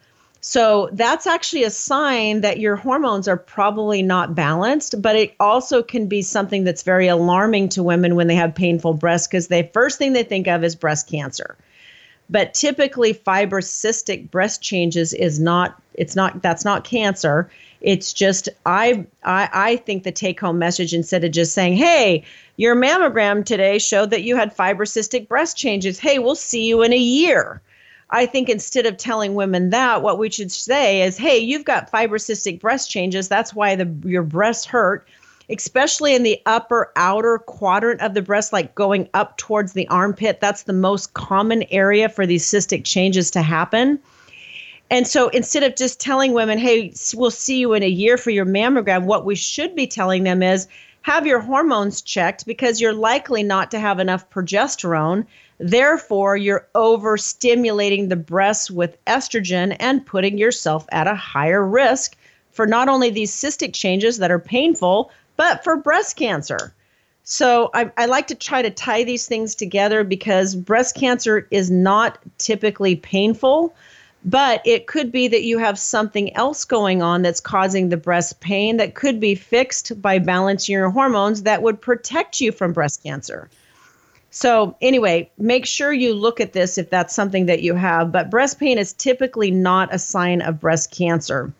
So 0.48 0.90
that's 0.92 1.26
actually 1.26 1.64
a 1.64 1.70
sign 1.70 2.42
that 2.42 2.60
your 2.60 2.76
hormones 2.76 3.26
are 3.26 3.36
probably 3.36 4.00
not 4.00 4.36
balanced, 4.36 5.02
but 5.02 5.16
it 5.16 5.34
also 5.40 5.82
can 5.82 6.06
be 6.06 6.22
something 6.22 6.62
that's 6.62 6.84
very 6.84 7.08
alarming 7.08 7.70
to 7.70 7.82
women 7.82 8.14
when 8.14 8.28
they 8.28 8.36
have 8.36 8.54
painful 8.54 8.94
breasts 8.94 9.26
because 9.26 9.48
the 9.48 9.68
first 9.72 9.98
thing 9.98 10.12
they 10.12 10.22
think 10.22 10.46
of 10.46 10.62
is 10.62 10.76
breast 10.76 11.08
cancer. 11.08 11.56
But 12.30 12.54
typically 12.54 13.12
fibrocystic 13.12 14.30
breast 14.30 14.62
changes 14.62 15.12
is 15.12 15.40
not 15.40 15.82
it's 15.94 16.14
not 16.14 16.40
that's 16.42 16.64
not 16.64 16.84
cancer. 16.84 17.50
It's 17.80 18.12
just 18.12 18.48
I 18.64 19.04
I, 19.24 19.48
I 19.52 19.76
think 19.78 20.04
the 20.04 20.12
take 20.12 20.38
home 20.38 20.60
message 20.60 20.94
instead 20.94 21.24
of 21.24 21.32
just 21.32 21.54
saying, 21.54 21.76
"Hey, 21.76 22.22
your 22.56 22.76
mammogram 22.76 23.44
today 23.44 23.80
showed 23.80 24.10
that 24.10 24.22
you 24.22 24.36
had 24.36 24.56
fibrocystic 24.56 25.26
breast 25.26 25.56
changes. 25.56 25.98
Hey, 25.98 26.20
we'll 26.20 26.36
see 26.36 26.68
you 26.68 26.82
in 26.82 26.92
a 26.92 26.96
year." 26.96 27.60
I 28.10 28.26
think 28.26 28.48
instead 28.48 28.86
of 28.86 28.96
telling 28.96 29.34
women 29.34 29.70
that, 29.70 30.02
what 30.02 30.18
we 30.18 30.30
should 30.30 30.52
say 30.52 31.02
is, 31.02 31.16
"Hey, 31.16 31.38
you've 31.38 31.64
got 31.64 31.90
fibrocystic 31.90 32.60
breast 32.60 32.90
changes. 32.90 33.28
That's 33.28 33.54
why 33.54 33.74
the 33.74 33.92
your 34.04 34.22
breasts 34.22 34.66
hurt." 34.66 35.06
Especially 35.48 36.14
in 36.14 36.24
the 36.24 36.40
upper 36.44 36.90
outer 36.96 37.38
quadrant 37.38 38.00
of 38.00 38.14
the 38.14 38.22
breast, 38.22 38.52
like 38.52 38.74
going 38.74 39.08
up 39.14 39.36
towards 39.36 39.74
the 39.74 39.86
armpit. 39.88 40.40
That's 40.40 40.64
the 40.64 40.72
most 40.72 41.14
common 41.14 41.62
area 41.70 42.08
for 42.08 42.26
these 42.26 42.44
cystic 42.44 42.84
changes 42.84 43.30
to 43.30 43.42
happen. 43.42 44.00
And 44.90 45.06
so 45.06 45.28
instead 45.28 45.62
of 45.62 45.76
just 45.76 46.00
telling 46.00 46.32
women, 46.32 46.58
hey, 46.58 46.92
we'll 47.14 47.30
see 47.30 47.58
you 47.58 47.74
in 47.74 47.82
a 47.84 47.88
year 47.88 48.16
for 48.16 48.30
your 48.30 48.46
mammogram, 48.46 49.04
what 49.04 49.24
we 49.24 49.34
should 49.36 49.74
be 49.76 49.86
telling 49.86 50.24
them 50.24 50.42
is 50.42 50.66
have 51.06 51.24
your 51.24 51.38
hormones 51.38 52.02
checked 52.02 52.44
because 52.46 52.80
you're 52.80 52.92
likely 52.92 53.44
not 53.44 53.70
to 53.70 53.78
have 53.78 54.00
enough 54.00 54.28
progesterone. 54.28 55.24
Therefore, 55.58 56.36
you're 56.36 56.66
overstimulating 56.74 58.08
the 58.08 58.16
breasts 58.16 58.72
with 58.72 58.98
estrogen 59.04 59.76
and 59.78 60.04
putting 60.04 60.36
yourself 60.36 60.84
at 60.90 61.06
a 61.06 61.14
higher 61.14 61.64
risk 61.64 62.16
for 62.50 62.66
not 62.66 62.88
only 62.88 63.10
these 63.10 63.32
cystic 63.32 63.72
changes 63.72 64.18
that 64.18 64.32
are 64.32 64.40
painful, 64.40 65.12
but 65.36 65.62
for 65.62 65.76
breast 65.76 66.16
cancer. 66.16 66.74
So 67.22 67.70
I, 67.72 67.92
I 67.96 68.06
like 68.06 68.26
to 68.26 68.34
try 68.34 68.62
to 68.62 68.70
tie 68.70 69.04
these 69.04 69.28
things 69.28 69.54
together 69.54 70.02
because 70.02 70.56
breast 70.56 70.96
cancer 70.96 71.46
is 71.52 71.70
not 71.70 72.18
typically 72.38 72.96
painful, 72.96 73.76
But 74.26 74.60
it 74.64 74.88
could 74.88 75.12
be 75.12 75.28
that 75.28 75.44
you 75.44 75.58
have 75.58 75.78
something 75.78 76.34
else 76.34 76.64
going 76.64 77.00
on 77.00 77.22
that's 77.22 77.38
causing 77.40 77.88
the 77.88 77.96
breast 77.96 78.40
pain 78.40 78.76
that 78.78 78.96
could 78.96 79.20
be 79.20 79.36
fixed 79.36 80.02
by 80.02 80.18
balancing 80.18 80.72
your 80.72 80.90
hormones 80.90 81.44
that 81.44 81.62
would 81.62 81.80
protect 81.80 82.40
you 82.40 82.50
from 82.50 82.72
breast 82.72 83.04
cancer. 83.04 83.48
So, 84.30 84.76
anyway, 84.82 85.30
make 85.38 85.64
sure 85.64 85.92
you 85.92 86.12
look 86.12 86.40
at 86.40 86.52
this 86.52 86.76
if 86.76 86.90
that's 86.90 87.14
something 87.14 87.46
that 87.46 87.62
you 87.62 87.74
have. 87.74 88.10
But 88.10 88.28
breast 88.28 88.58
pain 88.58 88.78
is 88.78 88.92
typically 88.92 89.52
not 89.52 89.94
a 89.94 89.98
sign 89.98 90.42
of 90.42 90.60
breast 90.60 90.90
cancer. 90.90 91.52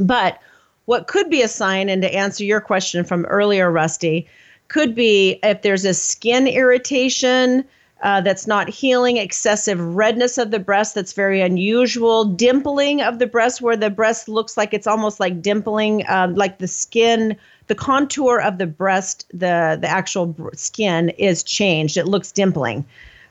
But 0.00 0.40
what 0.86 1.08
could 1.08 1.28
be 1.28 1.42
a 1.42 1.48
sign, 1.48 1.90
and 1.90 2.00
to 2.00 2.14
answer 2.14 2.42
your 2.42 2.62
question 2.62 3.04
from 3.04 3.26
earlier, 3.26 3.70
Rusty, 3.70 4.26
could 4.68 4.94
be 4.94 5.38
if 5.42 5.60
there's 5.60 5.84
a 5.84 5.92
skin 5.92 6.46
irritation 6.46 7.64
uh, 8.02 8.20
that's 8.20 8.46
not 8.46 8.68
healing, 8.68 9.16
excessive 9.16 9.80
redness 9.80 10.38
of 10.38 10.50
the 10.50 10.58
breast 10.58 10.94
that's 10.94 11.12
very 11.12 11.40
unusual, 11.40 12.24
dimpling 12.26 13.06
of 13.06 13.18
the 13.18 13.26
breast 13.26 13.60
where 13.60 13.76
the 13.76 13.90
breast 13.90 14.28
looks 14.28 14.56
like 14.56 14.72
it's 14.72 14.86
almost 14.86 15.18
like 15.18 15.42
dimpling, 15.42 16.08
uh, 16.08 16.28
like 16.34 16.58
the 16.58 16.68
skin 16.68 17.36
the 17.68 17.74
contour 17.74 18.40
of 18.40 18.58
the 18.58 18.66
breast, 18.66 19.26
the 19.30 19.78
the 19.80 19.88
actual 19.88 20.34
skin 20.54 21.10
is 21.10 21.42
changed. 21.42 21.96
It 21.96 22.06
looks 22.06 22.32
dimpling. 22.32 22.84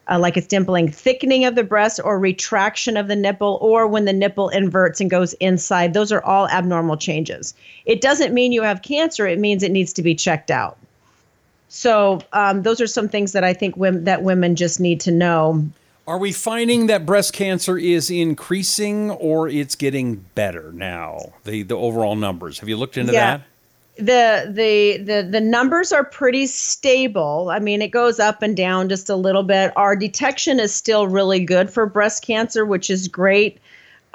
Uh, 0.09 0.17
like 0.17 0.37
it's 0.37 0.47
dimpling, 0.47 0.93
thickening 0.93 1.43
of 1.43 1.55
the 1.55 1.65
breast 1.65 1.99
or 2.01 2.17
retraction 2.17 2.95
of 2.95 3.09
the 3.09 3.15
nipple, 3.15 3.57
or 3.61 3.85
when 3.85 4.05
the 4.05 4.13
nipple 4.13 4.47
inverts 4.47 5.01
and 5.01 5.09
goes 5.09 5.33
inside. 5.33 5.93
Those 5.93 6.13
are 6.13 6.23
all 6.23 6.47
abnormal 6.47 6.95
changes. 6.95 7.53
It 7.85 7.99
doesn't 7.99 8.33
mean 8.33 8.53
you 8.53 8.61
have 8.61 8.83
cancer, 8.83 9.27
it 9.27 9.37
means 9.37 9.63
it 9.63 9.71
needs 9.71 9.91
to 9.93 10.01
be 10.01 10.15
checked 10.15 10.49
out. 10.49 10.77
So, 11.69 12.21
um, 12.33 12.63
those 12.63 12.79
are 12.79 12.87
some 12.87 13.09
things 13.09 13.33
that 13.33 13.43
I 13.43 13.53
think 13.53 13.75
women, 13.75 14.05
that 14.05 14.23
women 14.23 14.55
just 14.55 14.79
need 14.79 14.99
to 15.01 15.11
know. 15.11 15.65
Are 16.07 16.17
we 16.17 16.31
finding 16.31 16.87
that 16.87 17.05
breast 17.05 17.33
cancer 17.33 17.77
is 17.77 18.09
increasing 18.09 19.11
or 19.11 19.49
it's 19.49 19.75
getting 19.75 20.15
better 20.35 20.71
now? 20.71 21.33
The 21.43 21.63
the 21.63 21.75
overall 21.75 22.15
numbers. 22.15 22.59
Have 22.59 22.69
you 22.69 22.77
looked 22.77 22.97
into 22.97 23.11
yeah. 23.11 23.37
that? 23.37 23.47
the 23.97 24.45
the 24.49 24.97
the 25.03 25.27
the 25.29 25.41
numbers 25.41 25.91
are 25.91 26.03
pretty 26.03 26.45
stable. 26.45 27.49
I 27.51 27.59
mean, 27.59 27.81
it 27.81 27.89
goes 27.89 28.19
up 28.19 28.41
and 28.41 28.55
down 28.55 28.89
just 28.89 29.09
a 29.09 29.15
little 29.15 29.43
bit. 29.43 29.73
Our 29.75 29.95
detection 29.95 30.59
is 30.59 30.73
still 30.73 31.07
really 31.07 31.43
good 31.43 31.69
for 31.69 31.85
breast 31.85 32.23
cancer, 32.23 32.65
which 32.65 32.89
is 32.89 33.07
great. 33.07 33.59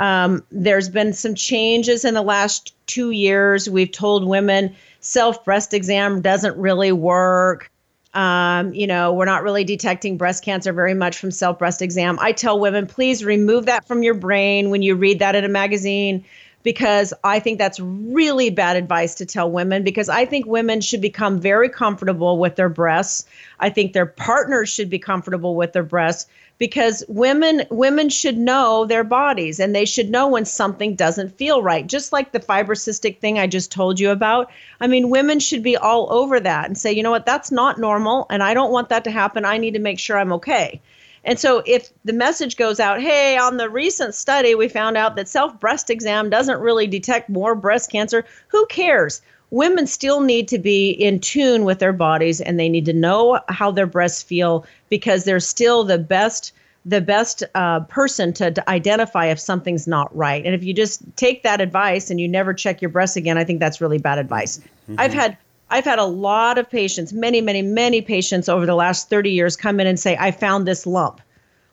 Um, 0.02 0.42
there's 0.50 0.88
been 0.88 1.12
some 1.12 1.37
changes 1.37 2.04
in 2.04 2.14
the 2.14 2.23
last 2.23 2.75
two 2.88 3.12
years. 3.12 3.71
We've 3.71 3.90
told 3.90 4.26
women 4.26 4.75
self 4.99 5.44
breast 5.44 5.73
exam 5.73 6.21
doesn't 6.21 6.56
really 6.56 6.90
work. 6.90 7.71
Um, 8.12 8.75
you 8.75 8.88
know, 8.88 9.12
we're 9.12 9.26
not 9.26 9.44
really 9.44 9.62
detecting 9.62 10.16
breast 10.16 10.44
cancer 10.44 10.73
very 10.73 10.92
much 10.92 11.16
from 11.16 11.30
self 11.30 11.56
breast 11.56 11.82
exam. 11.82 12.18
I 12.21 12.32
tell 12.32 12.59
women, 12.59 12.88
please 12.88 13.25
remove 13.25 13.66
that 13.66 13.87
from 13.87 14.02
your 14.02 14.14
brain 14.14 14.71
when 14.71 14.82
you 14.82 14.97
read 14.97 15.21
that 15.21 15.37
in 15.37 15.44
a 15.44 15.49
magazine 15.49 16.25
because 16.64 17.14
I 17.23 17.38
think 17.38 17.59
that's 17.59 17.78
really 17.78 18.50
bad 18.50 18.76
advice 18.76 19.14
to 19.16 19.26
tell 19.26 19.50
women 19.52 19.85
because 19.85 20.09
I 20.09 20.25
think 20.25 20.47
women 20.47 20.80
should 20.80 21.00
become 21.00 21.40
very 21.40 21.68
comfortable 21.68 22.38
with 22.38 22.56
their 22.56 22.68
breasts. 22.68 23.25
I 23.61 23.71
think 23.71 23.92
their 23.92 24.06
partners 24.06 24.68
should 24.68 24.90
be 24.90 24.99
comfortable 24.99 25.54
with 25.54 25.73
their 25.73 25.85
breasts 25.85 26.28
because 26.59 27.04
women 27.09 27.62
women 27.71 28.09
should 28.09 28.38
know 28.38 28.85
their 28.85 29.04
bodies 29.04 29.59
and 29.59 29.75
they 29.75 29.85
should 29.85 30.11
know 30.11 30.28
when 30.28 30.44
something 30.44 30.94
doesn't 30.94 31.37
feel 31.37 31.62
right. 31.62 31.87
Just 31.87 32.12
like 32.12 32.32
the 32.32 32.40
fibrocystic 32.40 33.18
thing 33.18 33.38
I 33.38 33.47
just 33.47 33.73
told 33.73 33.99
you 33.99 34.11
about. 34.11 34.50
I 34.80 34.87
mean, 34.87 35.11
women 35.11 35.40
should 35.40 35.62
be 35.62 35.76
all 35.76 36.12
over 36.12 36.38
that 36.40 36.66
and 36.66 36.78
say, 36.78 36.92
"You 36.92 37.02
know 37.02 37.11
what? 37.11 37.26
That's 37.26 37.50
not 37.50 37.78
normal 37.78 38.26
and 38.30 38.42
I 38.42 38.54
don't 38.54 38.73
want 38.73 38.88
that 38.90 39.04
to 39.04 39.11
happen. 39.11 39.44
I 39.44 39.59
need 39.59 39.75
to 39.75 39.80
make 39.80 39.99
sure 39.99 40.18
I'm 40.18 40.32
okay." 40.35 40.80
And 41.25 41.38
so 41.38 41.62
if 41.66 41.90
the 42.04 42.12
message 42.12 42.56
goes 42.56 42.80
out, 42.80 43.00
hey, 43.00 43.37
on 43.37 43.56
the 43.56 43.71
recent 43.71 44.14
study, 44.14 44.54
we 44.54 44.68
found 44.68 44.97
out 44.97 45.14
that 45.16 45.28
self 45.28 45.59
breast 45.61 45.88
exam 45.88 46.30
doesn't 46.30 46.61
really 46.61 46.87
detect 46.87 47.28
more 47.28 47.54
breast 47.54 47.90
cancer, 47.90 48.25
who 48.49 48.66
cares? 48.66 49.23
Women 49.52 49.87
still 49.87 50.23
need 50.23 50.49
to 50.49 50.59
be 50.59 50.90
in 50.90 51.21
tune 51.21 51.64
with 51.64 51.78
their 51.78 51.92
bodies 51.92 52.40
and 52.40 52.59
they 52.59 52.71
need 52.71 52.87
to 52.87 52.94
know 52.94 53.38
how 53.49 53.71
their 53.71 53.87
breasts 53.87 54.23
feel 54.23 54.64
because 54.88 55.25
they're 55.25 55.40
still 55.40 55.85
the 55.85 55.99
best 55.99 56.52
the 56.85 57.00
best 57.00 57.44
uh, 57.54 57.80
person 57.80 58.32
to, 58.32 58.50
to 58.50 58.68
identify 58.68 59.26
if 59.26 59.38
something's 59.38 59.87
not 59.87 60.14
right. 60.16 60.44
And 60.44 60.52
if 60.52 60.64
you 60.64 60.75
just 60.75 61.00
take 61.16 61.44
that 61.44 61.61
advice 61.61 62.11
and 62.11 62.21
you 62.21 62.26
never 62.26 62.52
check 62.52 62.82
your 62.82 62.88
breasts 62.88 63.14
again, 63.14 63.38
I 63.38 63.44
think 63.44 63.61
that's 63.61 63.80
really 63.80 63.99
bad 63.99 64.18
advice. 64.18 64.59
Mm-hmm. 64.59 64.97
I've 64.99 65.12
had 65.12 65.37
I've 65.71 65.85
had 65.85 65.99
a 65.99 66.04
lot 66.04 66.59
of 66.59 66.68
patients, 66.68 67.12
many, 67.12 67.40
many, 67.40 67.62
many 67.62 68.02
patients 68.02 68.49
over 68.49 68.66
the 68.66 68.75
last 68.75 69.09
30 69.09 69.30
years 69.30 69.56
come 69.56 69.80
in 69.80 69.87
and 69.87 70.00
say, 70.00 70.16
I 70.18 70.30
found 70.30 70.66
this 70.66 70.87
lump. 70.87 71.21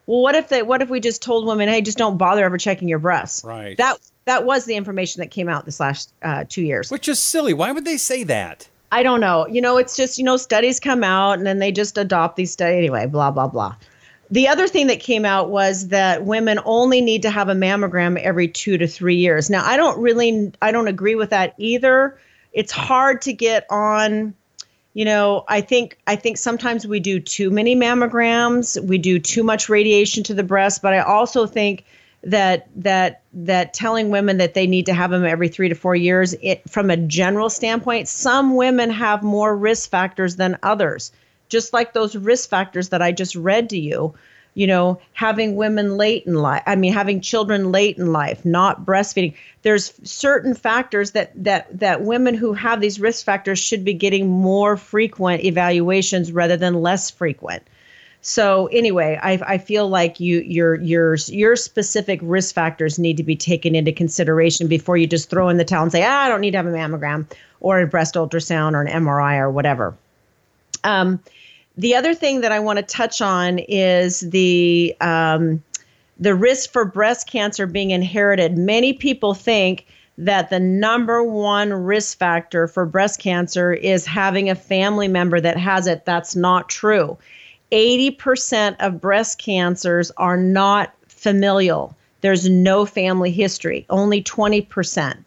Well, 0.05 0.21
what 0.21 0.35
if 0.35 0.49
they 0.49 0.63
what 0.63 0.81
if 0.81 0.89
we 0.89 0.99
just 0.99 1.21
told 1.21 1.45
women, 1.45 1.69
hey, 1.69 1.81
just 1.81 1.97
don't 1.97 2.17
bother 2.17 2.43
ever 2.43 2.57
checking 2.57 2.87
your 2.87 2.99
breasts? 2.99 3.43
Right. 3.43 3.77
That 3.77 3.97
that 4.29 4.45
was 4.45 4.65
the 4.65 4.75
information 4.75 5.19
that 5.21 5.31
came 5.31 5.49
out 5.49 5.65
this 5.65 5.79
last 5.79 6.13
uh, 6.21 6.45
two 6.47 6.61
years. 6.61 6.89
Which 6.91 7.07
is 7.07 7.19
silly. 7.19 7.53
Why 7.53 7.71
would 7.71 7.85
they 7.85 7.97
say 7.97 8.23
that? 8.23 8.67
I 8.91 9.03
don't 9.03 9.19
know. 9.19 9.45
You 9.47 9.61
know, 9.61 9.77
it's 9.77 9.95
just, 9.95 10.17
you 10.17 10.23
know, 10.23 10.37
studies 10.37 10.79
come 10.79 11.03
out 11.03 11.33
and 11.33 11.45
then 11.45 11.59
they 11.59 11.71
just 11.71 11.97
adopt 11.97 12.35
these 12.35 12.51
studies 12.51 12.77
anyway, 12.77 13.05
blah, 13.05 13.31
blah, 13.31 13.47
blah. 13.47 13.75
The 14.31 14.47
other 14.47 14.67
thing 14.67 14.87
that 14.87 14.99
came 14.99 15.25
out 15.25 15.49
was 15.49 15.87
that 15.89 16.25
women 16.25 16.59
only 16.65 17.01
need 17.01 17.21
to 17.23 17.29
have 17.29 17.49
a 17.49 17.53
mammogram 17.53 18.19
every 18.19 18.47
two 18.47 18.77
to 18.77 18.87
three 18.87 19.15
years. 19.15 19.49
Now, 19.49 19.65
I 19.65 19.77
don't 19.77 19.99
really, 19.99 20.51
I 20.61 20.71
don't 20.71 20.87
agree 20.87 21.15
with 21.15 21.31
that 21.31 21.53
either 21.57 22.17
it's 22.53 22.71
hard 22.71 23.21
to 23.21 23.33
get 23.33 23.65
on 23.69 24.33
you 24.93 25.05
know 25.05 25.43
i 25.47 25.61
think 25.61 25.97
i 26.07 26.15
think 26.15 26.37
sometimes 26.37 26.87
we 26.87 26.99
do 26.99 27.19
too 27.19 27.49
many 27.49 27.75
mammograms 27.75 28.81
we 28.83 28.97
do 28.97 29.19
too 29.19 29.43
much 29.43 29.69
radiation 29.69 30.23
to 30.23 30.33
the 30.33 30.43
breast 30.43 30.81
but 30.81 30.93
i 30.93 30.99
also 30.99 31.45
think 31.45 31.85
that 32.23 32.67
that 32.75 33.21
that 33.33 33.73
telling 33.73 34.09
women 34.09 34.37
that 34.37 34.53
they 34.53 34.67
need 34.67 34.85
to 34.85 34.93
have 34.93 35.11
them 35.11 35.25
every 35.25 35.47
3 35.47 35.69
to 35.69 35.75
4 35.75 35.95
years 35.95 36.33
it 36.41 36.61
from 36.69 36.89
a 36.89 36.97
general 36.97 37.49
standpoint 37.49 38.07
some 38.07 38.55
women 38.55 38.89
have 38.89 39.23
more 39.23 39.55
risk 39.55 39.89
factors 39.89 40.35
than 40.35 40.57
others 40.63 41.11
just 41.47 41.71
like 41.71 41.93
those 41.93 42.15
risk 42.15 42.49
factors 42.49 42.89
that 42.89 43.01
i 43.01 43.11
just 43.11 43.35
read 43.35 43.69
to 43.69 43.79
you 43.79 44.13
you 44.55 44.67
know, 44.67 44.99
having 45.13 45.55
women 45.55 45.95
late 45.95 46.25
in 46.25 46.33
life, 46.33 46.63
I 46.65 46.75
mean, 46.75 46.91
having 46.91 47.21
children 47.21 47.71
late 47.71 47.97
in 47.97 48.11
life, 48.11 48.43
not 48.43 48.85
breastfeeding. 48.85 49.33
There's 49.61 49.93
certain 50.03 50.53
factors 50.55 51.11
that 51.11 51.31
that 51.43 51.79
that 51.79 52.01
women 52.01 52.33
who 52.33 52.53
have 52.53 52.81
these 52.81 52.99
risk 52.99 53.23
factors 53.23 53.59
should 53.59 53.85
be 53.85 53.93
getting 53.93 54.27
more 54.27 54.75
frequent 54.75 55.45
evaluations 55.45 56.31
rather 56.31 56.57
than 56.57 56.81
less 56.81 57.09
frequent. 57.09 57.63
So 58.21 58.67
anyway, 58.67 59.17
I, 59.21 59.39
I 59.45 59.57
feel 59.57 59.87
like 59.87 60.19
you 60.19 60.41
your 60.41 60.75
your 60.81 61.15
your 61.27 61.55
specific 61.55 62.19
risk 62.21 62.53
factors 62.53 62.99
need 62.99 63.17
to 63.17 63.23
be 63.23 63.35
taken 63.35 63.75
into 63.75 63.93
consideration 63.93 64.67
before 64.67 64.97
you 64.97 65.07
just 65.07 65.29
throw 65.29 65.47
in 65.47 65.57
the 65.57 65.63
towel 65.63 65.83
and 65.83 65.91
say, 65.91 66.03
ah, 66.03 66.23
I 66.23 66.27
don't 66.27 66.41
need 66.41 66.51
to 66.51 66.57
have 66.57 66.67
a 66.67 66.71
mammogram 66.71 67.25
or 67.61 67.79
a 67.79 67.87
breast 67.87 68.15
ultrasound 68.15 68.73
or 68.73 68.81
an 68.81 68.87
MRI 68.87 69.39
or 69.39 69.49
whatever. 69.49 69.95
Um, 70.83 71.21
the 71.77 71.95
other 71.95 72.13
thing 72.13 72.41
that 72.41 72.51
I 72.51 72.59
want 72.59 72.77
to 72.77 72.83
touch 72.83 73.21
on 73.21 73.59
is 73.59 74.19
the 74.19 74.95
um, 74.99 75.63
the 76.19 76.35
risk 76.35 76.71
for 76.71 76.83
breast 76.83 77.29
cancer 77.29 77.65
being 77.65 77.91
inherited. 77.91 78.57
Many 78.57 78.91
people 78.91 79.33
think 79.33 79.85
that 80.17 80.49
the 80.49 80.59
number 80.59 81.23
one 81.23 81.71
risk 81.71 82.17
factor 82.17 82.67
for 82.67 82.85
breast 82.85 83.21
cancer 83.21 83.71
is 83.71 84.05
having 84.05 84.49
a 84.49 84.55
family 84.55 85.07
member 85.07 85.39
that 85.39 85.55
has 85.55 85.87
it. 85.87 86.03
That's 86.03 86.35
not 86.35 86.67
true. 86.67 87.17
80% 87.71 88.75
of 88.79 89.01
breast 89.01 89.37
cancers 89.39 90.11
are 90.17 90.37
not 90.37 90.93
familial. 91.07 91.95
There's 92.21 92.49
no 92.49 92.85
family 92.85 93.31
history, 93.31 93.85
only 93.89 94.23
20%. 94.23 95.23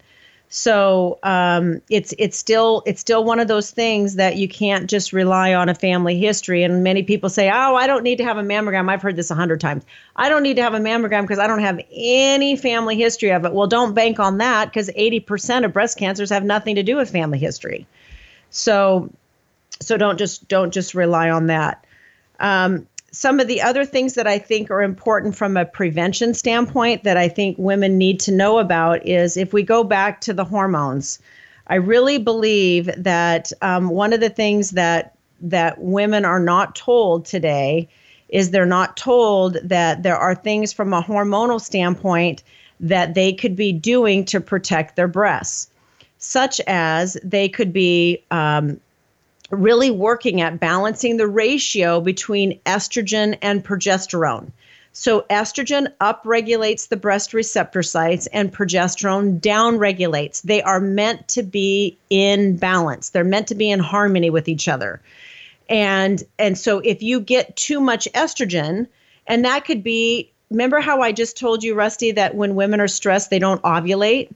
So 0.55 1.19
um, 1.23 1.81
it's 1.89 2.13
it's 2.19 2.37
still 2.37 2.83
it's 2.85 3.01
still 3.01 3.25
one 3.25 3.41
of 3.41 3.49
those 3.49 3.71
things 3.71 4.17
that 4.17 4.37
you 4.37 4.47
can't 4.47 4.91
just 4.91 5.15
rely 5.15 5.55
on 5.55 5.71
a 5.71 5.75
family 5.75 6.19
history. 6.19 6.63
And 6.63 6.85
many 6.85 7.03
people 7.03 7.31
say, 7.31 7.49
"Oh, 7.51 7.75
I 7.75 7.87
don't 7.87 8.03
need 8.03 8.19
to 8.19 8.25
have 8.25 8.37
a 8.37 8.43
mammogram." 8.43 8.91
I've 8.91 9.01
heard 9.01 9.17
this 9.17 9.31
a 9.31 9.35
hundred 9.35 9.63
times. 9.63 9.83
I 10.15 10.29
don't 10.29 10.43
need 10.43 10.57
to 10.57 10.63
have 10.63 10.75
a 10.75 10.79
mammogram 10.79 11.23
because 11.23 11.39
I 11.39 11.47
don't 11.47 11.61
have 11.61 11.81
any 11.91 12.55
family 12.57 12.99
history 12.99 13.33
of 13.33 13.47
it. 13.47 13.55
Well, 13.55 13.67
don't 13.67 13.95
bank 13.95 14.21
on 14.21 14.37
that 14.39 14.67
because 14.67 14.91
eighty 14.95 15.21
percent 15.21 15.65
of 15.65 15.73
breast 15.73 15.97
cancers 15.97 16.29
have 16.29 16.45
nothing 16.45 16.75
to 16.75 16.83
do 16.83 16.97
with 16.97 17.09
family 17.09 17.39
history. 17.39 17.87
So, 18.51 19.11
so 19.81 19.97
don't 19.97 20.19
just 20.19 20.49
don't 20.49 20.71
just 20.71 20.93
rely 20.93 21.31
on 21.31 21.47
that. 21.47 21.83
Um, 22.43 22.87
some 23.13 23.41
of 23.41 23.47
the 23.47 23.61
other 23.61 23.85
things 23.85 24.15
that 24.15 24.27
I 24.27 24.39
think 24.39 24.71
are 24.71 24.83
important 24.83 25.37
from 25.37 25.57
a 25.57 25.67
prevention 25.67 26.35
standpoint 26.35 27.05
that 27.05 27.17
I 27.17 27.29
think 27.29 27.57
women 27.59 27.99
need 27.99 28.19
to 28.21 28.33
know 28.33 28.59
about 28.59 29.07
is 29.07 29.37
if 29.37 29.53
we 29.53 29.63
go 29.63 29.85
back 29.85 30.21
to 30.23 30.33
the 30.33 30.45
hormones, 30.45 31.19
I 31.69 31.77
really 31.77 32.19
believe 32.19 32.91
that 32.97 33.53
um, 33.63 33.91
one 33.91 34.13
of 34.13 34.21
the 34.21 34.31
things 34.31 34.73
that 34.73 35.15
that 35.41 35.81
women 35.81 36.25
are 36.25 36.39
not 36.39 36.75
told 36.77 37.25
today 37.25 37.89
is 38.29 38.51
they're 38.51 38.65
not 38.65 38.97
told 38.97 39.55
that 39.63 40.03
there 40.03 40.17
are 40.17 40.35
things 40.35 40.73
from 40.73 40.93
a 40.93 41.03
hormonal 41.03 41.61
standpoint 41.61 42.43
that 42.81 43.15
they 43.15 43.33
could 43.33 43.57
be 43.57 43.73
doing 43.73 44.25
to 44.25 44.41
protect 44.41 44.97
their 44.97 45.09
breasts, 45.09 45.69
such 46.19 46.61
as 46.67 47.19
they 47.23 47.49
could 47.49 47.73
be 47.73 48.23
um, 48.31 48.81
really 49.53 49.91
working 49.91 50.41
at 50.41 50.59
balancing 50.59 51.19
the 51.19 51.29
ratio 51.29 52.01
between 52.01 52.59
estrogen 52.61 53.39
and 53.43 53.65
progesterone. 53.65 54.51
So 54.95 55.23
estrogen 55.31 55.89
upregulates 56.01 56.89
the 56.89 56.97
breast 56.97 57.33
receptor 57.33 57.83
sites 57.83 58.27
and 58.29 58.53
progesterone 58.53 59.41
downregulates. 59.41 60.43
They 60.43 60.63
are 60.63 60.81
meant 60.81 61.29
to 61.29 61.43
be 61.43 61.97
in 62.11 62.57
balance. 62.57 63.11
They're 63.11 63.25
meant 63.25 63.49
to 63.49 63.55
be 63.55 63.71
in 63.71 63.79
harmony 63.79 64.31
with 64.31 64.49
each 64.49 64.69
other. 64.69 65.01
And 65.69 66.23
and 66.39 66.59
so 66.59 66.81
if 66.81 67.03
you 67.03 67.21
get 67.21 67.57
too 67.57 67.81
much 67.81 68.07
estrogen, 68.15 68.87
and 69.27 69.45
that 69.45 69.65
could 69.65 69.83
be 69.83 70.31
remember 70.51 70.81
how 70.81 71.01
I 71.01 71.13
just 71.13 71.39
told 71.39 71.63
you 71.63 71.75
Rusty 71.75 72.13
that 72.13 72.35
when 72.35 72.55
women 72.55 72.81
are 72.81 72.89
stressed 72.89 73.31
they 73.31 73.39
don't 73.39 73.63
ovulate? 73.63 74.31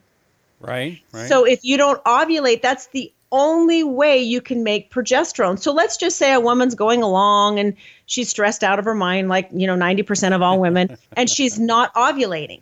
Right, 0.61 1.03
right. 1.13 1.29
So 1.29 1.45
if 1.45 1.65
you 1.65 1.77
don't 1.77 2.03
ovulate, 2.05 2.63
that's 2.63 2.87
the 2.87 3.13
only 3.33 3.83
way 3.83 4.19
you 4.19 4.41
can 4.41 4.63
make 4.63 4.91
progesterone. 4.91 5.59
So 5.59 5.73
let's 5.73 5.97
just 5.97 6.17
say 6.17 6.33
a 6.33 6.41
woman's 6.41 6.75
going 6.75 7.03
along 7.03 7.59
and 7.59 7.75
she's 8.07 8.29
stressed 8.29 8.63
out 8.63 8.79
of 8.79 8.85
her 8.85 8.95
mind, 8.95 9.29
like, 9.29 9.49
you 9.53 9.67
know, 9.67 9.77
90% 9.77 10.35
of 10.35 10.43
all 10.43 10.61
women, 10.61 10.97
and 11.17 11.29
she's 11.29 11.59
not 11.59 11.93
ovulating. 11.95 12.61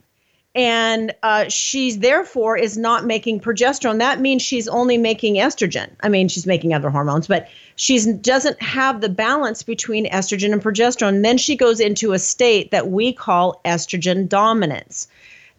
And 0.57 1.13
uh, 1.25 1.49
she's 1.49 1.99
therefore 1.99 2.57
is 2.57 2.79
not 2.79 3.05
making 3.05 3.41
progesterone. 3.41 3.99
That 3.99 4.21
means 4.21 4.41
she's 4.41 4.69
only 4.69 4.97
making 4.97 5.35
estrogen. 5.35 5.91
I 6.01 6.09
mean, 6.09 6.29
she's 6.29 6.47
making 6.47 6.73
other 6.73 6.91
hormones, 6.91 7.27
but 7.27 7.49
she 7.75 8.13
doesn't 8.13 8.63
have 8.63 9.01
the 9.01 9.09
balance 9.09 9.65
between 9.65 10.07
estrogen 10.07 10.53
and 10.53 10.63
progesterone. 10.63 11.09
And 11.09 11.25
then 11.25 11.39
she 11.39 11.57
goes 11.57 11.81
into 11.81 12.13
a 12.13 12.21
state 12.21 12.71
that 12.71 12.89
we 12.89 13.13
call 13.13 13.61
estrogen 13.65 14.29
dominance. 14.29 15.09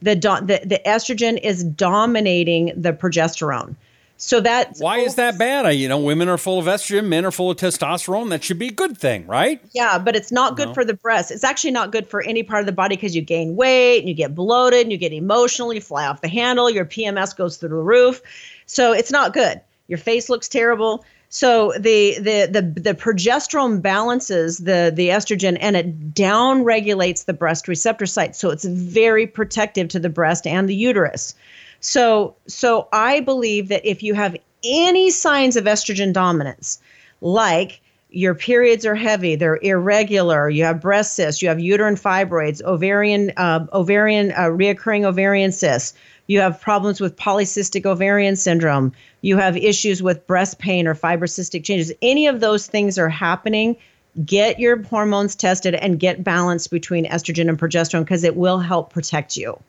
The, 0.02 0.16
do- 0.16 0.42
the, 0.42 0.62
the 0.64 0.82
estrogen 0.86 1.38
is 1.44 1.64
dominating 1.64 2.72
the 2.78 2.94
progesterone. 2.94 3.76
So 4.18 4.40
that 4.42 4.78
why 4.78 5.00
is 5.00 5.16
that 5.16 5.38
bad? 5.38 5.70
You 5.72 5.90
know, 5.90 6.00
women 6.00 6.30
are 6.30 6.38
full 6.38 6.58
of 6.58 6.66
estrogen, 6.66 7.08
men 7.08 7.26
are 7.26 7.32
full 7.32 7.52
of 7.52 7.58
testosterone. 7.58 8.30
That 8.30 8.44
should 8.44 8.58
be 8.58 8.70
a 8.70 8.72
good 8.72 8.98
thing, 8.98 9.28
right? 9.28 9.62
Yeah, 9.74 10.00
but 10.00 10.16
it's 10.16 10.32
not 10.32 10.56
good 10.56 10.70
no. 10.70 10.74
for 10.74 10.86
the 10.86 10.94
breast. 10.94 11.32
It's 11.32 11.44
actually 11.44 11.72
not 11.72 11.92
good 11.92 12.08
for 12.08 12.22
any 12.22 12.42
part 12.42 12.62
of 12.62 12.66
the 12.66 12.72
body 12.72 12.96
because 12.96 13.14
you 13.14 13.22
gain 13.22 13.58
weight 13.58 14.00
and 14.00 14.08
you 14.08 14.16
get 14.16 14.34
bloated 14.34 14.84
and 14.84 14.92
you 14.92 14.98
get 14.98 15.12
emotional. 15.12 15.74
You 15.74 15.82
fly 15.82 16.06
off 16.06 16.22
the 16.22 16.30
handle. 16.30 16.70
Your 16.70 16.86
PMS 16.86 17.36
goes 17.36 17.58
through 17.58 17.70
the 17.70 17.76
roof. 17.76 18.22
So 18.68 18.94
it's 18.94 19.12
not 19.12 19.34
good. 19.34 19.60
Your 19.88 19.98
face 19.98 20.30
looks 20.30 20.48
terrible. 20.48 21.04
So 21.30 21.74
the 21.78 22.18
the 22.20 22.48
the 22.50 22.62
the 22.62 22.94
progesterone 22.94 23.82
balances 23.82 24.60
the 24.60 24.94
the 24.96 25.10
estrogen 25.10 25.58
and 25.60 25.76
it 25.76 26.14
down 26.14 26.64
regulates 26.64 27.24
the 27.24 27.34
breast 27.34 27.68
receptor 27.68 28.06
site. 28.06 28.38
So 28.38 28.50
it's 28.50 28.64
very 28.64 29.28
protective 29.28 29.90
to 29.90 30.00
the 30.00 30.10
breast 30.10 30.48
and 30.48 30.70
the 30.70 30.76
uterus. 30.76 31.36
So, 31.86 32.36
so 32.48 32.88
I 32.92 33.20
believe 33.20 33.68
that 33.68 33.86
if 33.86 34.01
you 34.01 34.15
have 34.15 34.36
any 34.63 35.12
signs 35.12 35.56
of 35.56 35.65
estrogen 35.65 36.13
dominance, 36.13 36.80
like 37.22 37.80
your 38.10 38.34
periods 38.34 38.88
are 38.88 38.96
heavy, 38.96 39.36
they're 39.36 39.60
irregular, 39.62 40.50
you 40.50 40.63
have 40.63 40.82
breast 40.82 41.15
cysts, 41.15 41.44
you 41.44 41.48
have 41.48 41.60
uterine 41.60 41.94
fibroids, 41.94 42.63
ovarian, 42.63 43.32
uh, 43.38 43.68
ovarian, 43.72 44.32
uh, 44.32 44.46
reoccurring 44.46 45.04
ovarian 45.04 45.51
cysts, 45.51 45.94
you 46.25 46.39
have 46.39 46.60
problems 46.60 47.00
with 47.00 47.15
polycystic 47.18 47.86
ovarian 47.86 48.36
syndrome, 48.36 48.92
you 49.22 49.38
have 49.38 49.56
issues 49.56 50.01
with 50.01 50.25
breast 50.25 50.58
pain 50.58 50.88
or 50.88 50.96
fibrocystic 50.96 51.63
changes, 51.63 51.94
any 52.01 52.25
of 52.25 52.39
those 52.39 52.65
things 52.65 52.98
are 52.98 53.10
happening, 53.10 53.77
get 54.25 54.60
your 54.60 54.82
hormones 54.82 55.36
tested 55.36 55.75
and 55.75 56.00
get 56.00 56.24
balance 56.24 56.65
between 56.65 57.06
estrogen 57.06 57.48
and 57.48 57.60
progesterone 57.60 58.01
because 58.01 58.24
it 58.24 58.36
will 58.36 58.58
help 58.58 58.92
protect 58.92 59.38
you. 59.38 59.60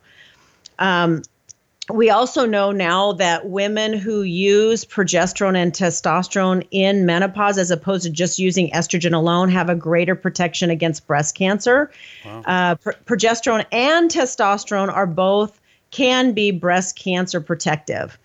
Um, 0.78 1.22
we 1.92 2.10
also 2.10 2.46
know 2.46 2.72
now 2.72 3.12
that 3.12 3.48
women 3.48 3.92
who 3.92 4.22
use 4.22 4.84
progesterone 4.84 5.56
and 5.56 5.72
testosterone 5.72 6.66
in 6.72 7.06
menopause, 7.06 7.58
as 7.58 7.70
opposed 7.70 8.04
to 8.04 8.10
just 8.10 8.38
using 8.38 8.70
estrogen 8.70 9.14
alone, 9.14 9.48
have 9.50 9.68
a 9.68 9.74
greater 9.74 10.16
protection 10.16 10.68
against 10.68 11.06
breast 11.06 11.36
cancer. 11.36 11.92
Wow. 12.24 12.42
Uh, 12.44 12.74
progesterone 12.74 13.64
and 13.70 14.10
testosterone 14.10 14.92
are 14.92 15.06
both 15.06 15.60
can 15.92 16.32
be 16.32 16.50
breast 16.50 16.98
cancer 16.98 17.40
protective. 17.40 18.18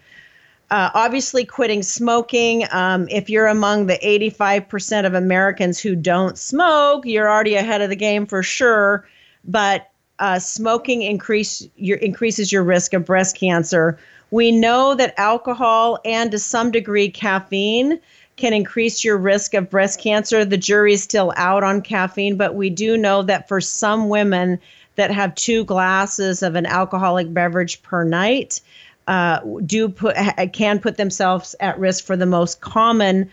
Uh, 0.72 0.90
obviously, 0.94 1.46
quitting 1.46 1.84
smoking. 1.84 2.66
Um, 2.72 3.08
if 3.10 3.30
you're 3.30 3.48
among 3.48 3.88
the 3.88 3.98
85% 3.98 5.06
of 5.06 5.14
Americans 5.14 5.80
who 5.80 5.96
don't 5.96 6.38
smoke, 6.38 7.06
you're 7.06 7.30
already 7.30 7.56
ahead 7.56 7.82
of 7.82 7.90
the 7.90 7.96
game 7.96 8.26
for 8.26 8.42
sure. 8.42 9.08
But 9.44 9.91
uh, 10.22 10.40
smoking 10.40 11.02
increase 11.02 11.68
your 11.76 11.98
increases 11.98 12.52
your 12.52 12.64
risk 12.64 12.94
of 12.94 13.04
breast 13.04 13.36
cancer. 13.36 13.98
We 14.30 14.52
know 14.52 14.96
that 14.96 15.14
alcohol 15.18 16.00
and 16.06 16.32
to 16.32 16.40
some 16.40 16.72
degree 16.72 17.10
caffeine 17.10 18.00
can 18.38 18.54
increase 18.54 19.04
your 19.04 19.18
risk 19.18 19.54
of 19.56 19.70
breast 19.70 20.00
cancer. 20.00 20.46
The 20.46 20.58
jury 20.58 20.94
is 20.94 21.04
still 21.04 21.34
out 21.36 21.64
on 21.64 21.82
caffeine, 21.82 22.38
but 22.38 22.56
we 22.56 22.70
do 22.70 22.96
know 22.98 23.24
that 23.24 23.48
for 23.48 23.60
some 23.60 24.08
women 24.08 24.60
that 24.96 25.12
have 25.12 25.36
two 25.36 25.66
glasses 25.66 26.44
of 26.44 26.56
an 26.56 26.66
alcoholic 26.66 27.34
beverage 27.34 27.82
per 27.82 28.04
night, 28.04 28.62
uh, 29.08 29.40
do 29.66 29.90
put 29.90 30.16
can 30.54 30.80
put 30.80 30.98
themselves 30.98 31.56
at 31.60 31.80
risk 31.80 32.06
for 32.06 32.16
the 32.16 32.26
most 32.26 32.62
common 32.62 33.30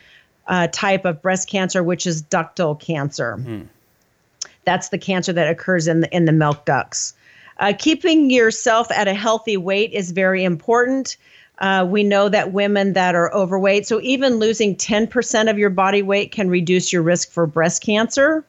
uh, 0.46 0.66
type 0.68 1.04
of 1.04 1.20
breast 1.20 1.48
cancer, 1.48 1.82
which 1.82 2.06
is 2.06 2.22
ductal 2.22 2.80
cancer. 2.80 3.36
Hmm. 3.36 3.62
That's 4.68 4.90
the 4.90 4.98
cancer 4.98 5.32
that 5.32 5.48
occurs 5.48 5.88
in 5.88 6.00
the, 6.00 6.14
in 6.14 6.26
the 6.26 6.32
milk 6.32 6.66
ducts. 6.66 7.14
Uh, 7.58 7.72
keeping 7.78 8.28
yourself 8.28 8.90
at 8.90 9.08
a 9.08 9.14
healthy 9.14 9.56
weight 9.56 9.94
is 9.94 10.10
very 10.10 10.44
important. 10.44 11.16
Uh, 11.58 11.86
we 11.88 12.04
know 12.04 12.28
that 12.28 12.52
women 12.52 12.92
that 12.92 13.14
are 13.14 13.32
overweight, 13.32 13.86
so 13.86 13.98
even 14.02 14.34
losing 14.34 14.76
10% 14.76 15.50
of 15.50 15.56
your 15.56 15.70
body 15.70 16.02
weight 16.02 16.32
can 16.32 16.50
reduce 16.50 16.92
your 16.92 17.00
risk 17.00 17.30
for 17.30 17.46
breast 17.46 17.82
cancer. 17.82 18.44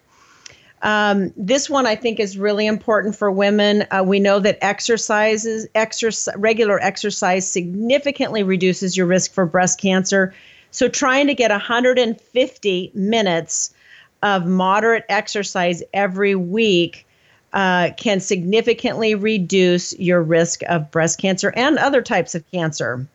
Um, 0.82 1.32
this 1.38 1.70
one 1.70 1.86
I 1.86 1.96
think 1.96 2.20
is 2.20 2.38
really 2.38 2.68
important 2.68 3.16
for 3.16 3.32
women. 3.32 3.86
Uh, 3.90 4.04
we 4.06 4.20
know 4.20 4.40
that 4.40 4.58
exercises, 4.62 5.68
exercise, 5.74 6.36
regular 6.36 6.82
exercise 6.82 7.50
significantly 7.50 8.44
reduces 8.44 8.98
your 8.98 9.06
risk 9.06 9.32
for 9.32 9.46
breast 9.46 9.80
cancer. 9.80 10.34
So 10.72 10.90
trying 10.90 11.28
to 11.28 11.34
get 11.34 11.50
150 11.50 12.92
minutes 12.94 13.74
of 14.22 14.46
moderate 14.46 15.06
exercise 15.10 15.82
every 15.94 16.36
week 16.36 17.06
uh, 17.54 17.92
can 17.98 18.20
significantly 18.20 19.16
reduce 19.16 19.98
your 19.98 20.22
risk 20.22 20.62
of 20.68 20.92
breast 20.92 21.20
cancer 21.20 21.52
and 21.56 21.78
other 21.78 22.02
types 22.02 22.36
of 22.36 22.50
cancer. 22.52 23.08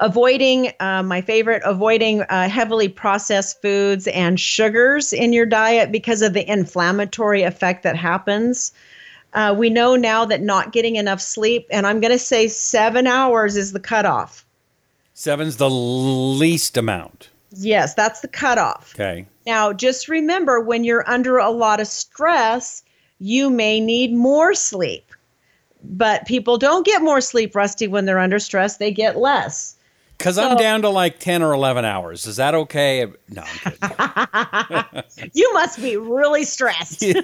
Avoiding, 0.00 0.72
uh, 0.78 1.02
my 1.02 1.20
favorite, 1.20 1.62
avoiding 1.64 2.22
uh, 2.22 2.48
heavily 2.48 2.88
processed 2.88 3.60
foods 3.60 4.06
and 4.08 4.38
sugars 4.38 5.12
in 5.12 5.32
your 5.32 5.46
diet 5.46 5.90
because 5.90 6.22
of 6.22 6.34
the 6.34 6.50
inflammatory 6.50 7.42
effect 7.42 7.82
that 7.82 7.96
happens. 7.96 8.72
Uh, 9.34 9.54
we 9.56 9.70
know 9.70 9.96
now 9.96 10.24
that 10.24 10.40
not 10.40 10.72
getting 10.72 10.96
enough 10.96 11.20
sleep, 11.20 11.66
and 11.70 11.86
I'm 11.86 12.00
going 12.00 12.12
to 12.12 12.18
say 12.18 12.48
seven 12.48 13.06
hours 13.06 13.56
is 13.56 13.72
the 13.72 13.80
cutoff. 13.80 14.44
Seven's 15.14 15.56
the 15.56 15.68
least 15.68 16.76
amount. 16.76 17.28
Yes, 17.50 17.94
that's 17.94 18.20
the 18.20 18.28
cutoff. 18.28 18.92
Okay. 18.94 19.26
Now, 19.46 19.72
just 19.72 20.08
remember 20.08 20.60
when 20.60 20.84
you're 20.84 21.08
under 21.08 21.38
a 21.38 21.50
lot 21.50 21.80
of 21.80 21.86
stress, 21.86 22.82
you 23.18 23.50
may 23.50 23.80
need 23.80 24.12
more 24.12 24.54
sleep. 24.54 25.04
But 25.82 26.26
people 26.26 26.58
don't 26.58 26.84
get 26.84 27.02
more 27.02 27.20
sleep, 27.20 27.54
Rusty, 27.54 27.86
when 27.86 28.04
they're 28.04 28.18
under 28.18 28.38
stress, 28.38 28.76
they 28.76 28.90
get 28.90 29.16
less. 29.16 29.76
Because 30.18 30.34
so, 30.34 30.48
I'm 30.48 30.56
down 30.56 30.82
to 30.82 30.88
like 30.88 31.20
10 31.20 31.42
or 31.42 31.52
11 31.52 31.84
hours. 31.84 32.26
Is 32.26 32.36
that 32.36 32.54
okay? 32.54 33.06
No, 33.28 33.44
you 35.32 35.54
must 35.54 35.80
be 35.80 35.96
really 35.96 36.42
stressed. 36.42 37.04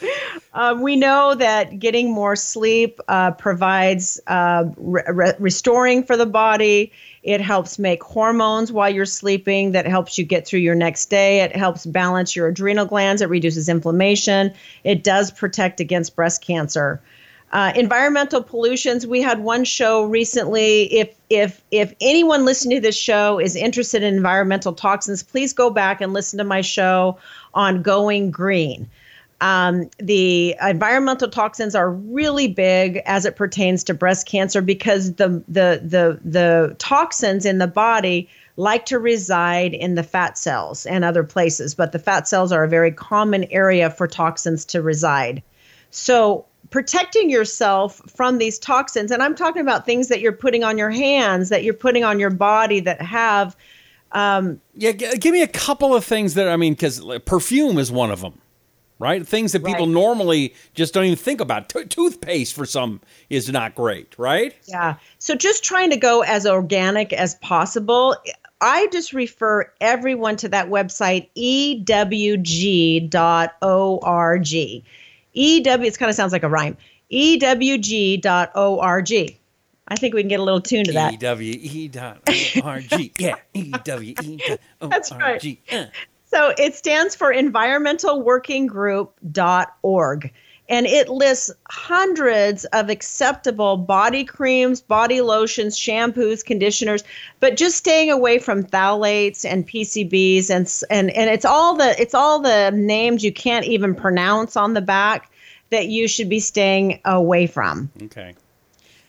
Um, 0.52 0.82
we 0.82 0.96
know 0.96 1.34
that 1.36 1.78
getting 1.78 2.12
more 2.12 2.34
sleep 2.34 3.00
uh, 3.06 3.30
provides 3.32 4.20
uh, 4.26 4.64
re- 4.76 5.34
restoring 5.38 6.02
for 6.02 6.16
the 6.16 6.26
body. 6.26 6.92
It 7.22 7.40
helps 7.40 7.78
make 7.78 8.02
hormones 8.02 8.72
while 8.72 8.88
you're 8.88 9.04
sleeping. 9.04 9.72
That 9.72 9.86
helps 9.86 10.16
you 10.16 10.24
get 10.24 10.46
through 10.46 10.60
your 10.60 10.74
next 10.74 11.06
day. 11.10 11.40
It 11.40 11.54
helps 11.54 11.84
balance 11.84 12.34
your 12.34 12.48
adrenal 12.48 12.86
glands. 12.86 13.20
It 13.20 13.28
reduces 13.28 13.68
inflammation. 13.68 14.52
It 14.84 15.04
does 15.04 15.30
protect 15.30 15.80
against 15.80 16.16
breast 16.16 16.42
cancer. 16.42 17.00
Uh, 17.52 17.72
environmental 17.74 18.42
pollutions. 18.42 19.06
We 19.06 19.20
had 19.20 19.40
one 19.40 19.64
show 19.64 20.04
recently. 20.04 20.82
If 20.94 21.16
if 21.28 21.60
if 21.72 21.92
anyone 22.00 22.44
listening 22.44 22.78
to 22.78 22.80
this 22.80 22.96
show 22.96 23.40
is 23.40 23.56
interested 23.56 24.04
in 24.04 24.14
environmental 24.14 24.72
toxins, 24.72 25.24
please 25.24 25.52
go 25.52 25.68
back 25.68 26.00
and 26.00 26.12
listen 26.12 26.38
to 26.38 26.44
my 26.44 26.60
show 26.60 27.18
on 27.52 27.82
going 27.82 28.30
green. 28.30 28.88
Um, 29.40 29.88
the 29.98 30.54
environmental 30.60 31.28
toxins 31.28 31.74
are 31.74 31.90
really 31.90 32.48
big 32.48 33.00
as 33.06 33.24
it 33.24 33.36
pertains 33.36 33.82
to 33.84 33.94
breast 33.94 34.26
cancer 34.26 34.60
because 34.60 35.14
the 35.14 35.42
the 35.48 35.80
the 35.82 36.20
the 36.22 36.76
toxins 36.78 37.46
in 37.46 37.58
the 37.58 37.66
body 37.66 38.28
like 38.56 38.84
to 38.86 38.98
reside 38.98 39.72
in 39.72 39.94
the 39.94 40.02
fat 40.02 40.36
cells 40.36 40.84
and 40.84 41.04
other 41.04 41.24
places, 41.24 41.74
but 41.74 41.92
the 41.92 41.98
fat 41.98 42.28
cells 42.28 42.52
are 42.52 42.64
a 42.64 42.68
very 42.68 42.92
common 42.92 43.44
area 43.44 43.88
for 43.88 44.06
toxins 44.06 44.66
to 44.66 44.82
reside. 44.82 45.42
So 45.90 46.44
protecting 46.68 47.30
yourself 47.30 48.02
from 48.06 48.36
these 48.36 48.58
toxins, 48.58 49.10
and 49.10 49.22
I'm 49.22 49.34
talking 49.34 49.62
about 49.62 49.86
things 49.86 50.08
that 50.08 50.20
you're 50.20 50.32
putting 50.32 50.62
on 50.62 50.76
your 50.76 50.90
hands, 50.90 51.48
that 51.48 51.64
you're 51.64 51.74
putting 51.74 52.04
on 52.04 52.20
your 52.20 52.30
body 52.30 52.80
that 52.80 53.00
have. 53.00 53.56
Um, 54.12 54.60
yeah, 54.74 54.92
g- 54.92 55.16
give 55.16 55.32
me 55.32 55.42
a 55.42 55.48
couple 55.48 55.94
of 55.94 56.04
things 56.04 56.34
that 56.34 56.48
I 56.48 56.56
mean, 56.56 56.74
because 56.74 57.02
perfume 57.24 57.78
is 57.78 57.90
one 57.90 58.10
of 58.10 58.20
them. 58.20 58.40
Right? 59.00 59.26
Things 59.26 59.50
that 59.52 59.64
people 59.64 59.86
Right. 59.86 59.92
normally 59.92 60.54
just 60.74 60.94
don't 60.94 61.06
even 61.06 61.16
think 61.16 61.40
about. 61.40 61.68
To 61.70 61.84
toothpaste 61.84 62.54
for 62.54 62.64
some 62.66 63.00
is 63.28 63.48
not 63.50 63.74
great, 63.74 64.14
right? 64.18 64.54
Yeah. 64.66 64.94
So 65.18 65.34
just 65.34 65.64
trying 65.64 65.90
to 65.90 65.96
go 65.96 66.20
as 66.22 66.46
organic 66.46 67.12
as 67.12 67.34
possible. 67.36 68.14
I 68.60 68.86
just 68.92 69.12
refer 69.12 69.72
everyone 69.80 70.36
to 70.36 70.48
that 70.50 70.68
website, 70.68 71.28
ewg.org. 71.36 73.20
EW, 75.32 75.86
it 75.86 75.98
kind 75.98 76.10
of 76.10 76.14
sounds 76.16 76.32
like 76.32 76.42
a 76.42 76.48
rhyme. 76.48 76.76
Ewg.org. 77.10 78.26
I 79.92 79.96
think 79.96 80.14
we 80.14 80.22
can 80.22 80.28
get 80.28 80.38
a 80.38 80.42
little 80.44 80.60
tune 80.60 80.84
to 80.84 80.92
that. 80.92 81.14
E 81.14 81.16
W 81.16 81.58
E 81.60 81.88
dot 81.88 82.20
O 82.28 82.60
R 82.62 82.80
G. 82.80 83.12
Yeah. 83.18 83.34
E 83.54 83.72
W 83.84 84.14
E 84.22 84.36
dot 84.46 84.58
O 84.82 84.86
That's 84.90 85.10
right. 85.12 85.58
Uh. 85.72 85.86
So 86.30 86.54
it 86.56 86.76
stands 86.76 87.16
for 87.16 87.32
environmentalworkinggroup.org. 87.32 90.32
And 90.68 90.86
it 90.86 91.08
lists 91.08 91.50
hundreds 91.68 92.64
of 92.66 92.90
acceptable 92.90 93.76
body 93.76 94.22
creams, 94.22 94.80
body 94.80 95.20
lotions, 95.20 95.76
shampoos, 95.76 96.44
conditioners, 96.44 97.02
but 97.40 97.56
just 97.56 97.76
staying 97.76 98.12
away 98.12 98.38
from 98.38 98.62
phthalates 98.62 99.44
and 99.44 99.66
PCBs 99.66 100.48
and 100.48 100.72
and 100.88 101.10
and 101.10 101.28
it's 101.28 101.44
all 101.44 101.74
the 101.74 102.00
it's 102.00 102.14
all 102.14 102.38
the 102.38 102.70
names 102.70 103.24
you 103.24 103.32
can't 103.32 103.64
even 103.64 103.96
pronounce 103.96 104.56
on 104.56 104.74
the 104.74 104.80
back 104.80 105.32
that 105.70 105.88
you 105.88 106.06
should 106.06 106.28
be 106.28 106.38
staying 106.38 107.00
away 107.04 107.48
from. 107.48 107.90
Okay. 108.04 108.36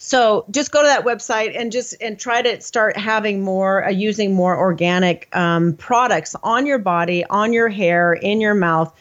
So 0.04 0.46
just 0.50 0.72
go 0.72 0.82
to 0.82 0.88
that 0.88 1.06
website 1.06 1.56
and 1.56 1.72
just 1.72 1.94
and 2.02 2.20
try 2.20 2.42
to 2.42 2.60
start 2.60 2.98
having 2.98 3.44
more 3.44 3.86
uh, 3.86 3.92
using 3.92 4.34
more 4.34 4.58
organic 4.58 5.30
um, 5.36 5.74
products 5.74 6.36
on 6.42 6.66
your 6.66 6.80
body, 6.80 7.24
on 7.26 7.54
your 7.54 7.70
hair, 7.70 8.14
in 8.14 8.42
your 8.42 8.56
mouth. 8.56 8.92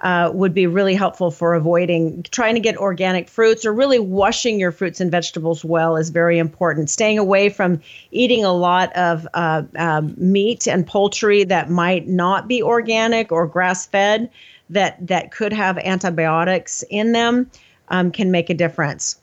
Uh, 0.00 0.30
would 0.34 0.52
be 0.52 0.66
really 0.66 0.94
helpful 0.94 1.30
for 1.30 1.54
avoiding 1.54 2.22
trying 2.30 2.54
to 2.54 2.60
get 2.60 2.76
organic 2.76 3.26
fruits 3.26 3.64
or 3.64 3.72
really 3.72 3.98
washing 3.98 4.60
your 4.60 4.70
fruits 4.70 5.00
and 5.00 5.10
vegetables 5.10 5.64
well 5.64 5.96
is 5.96 6.10
very 6.10 6.38
important. 6.38 6.90
Staying 6.90 7.18
away 7.18 7.48
from 7.48 7.80
eating 8.10 8.44
a 8.44 8.52
lot 8.52 8.94
of 8.94 9.26
uh, 9.34 9.62
um 9.76 10.14
meat 10.18 10.68
and 10.68 10.86
poultry 10.86 11.42
that 11.44 11.68
might 11.68 12.06
not 12.06 12.46
be 12.46 12.62
organic 12.62 13.32
or 13.32 13.46
grass 13.46 13.86
fed 13.86 14.30
that 14.70 15.04
that 15.04 15.32
could 15.32 15.52
have 15.52 15.78
antibiotics 15.78 16.84
in 16.90 17.10
them 17.12 17.50
um, 17.88 18.12
can 18.12 18.30
make 18.30 18.50
a 18.50 18.54
difference. 18.54 19.16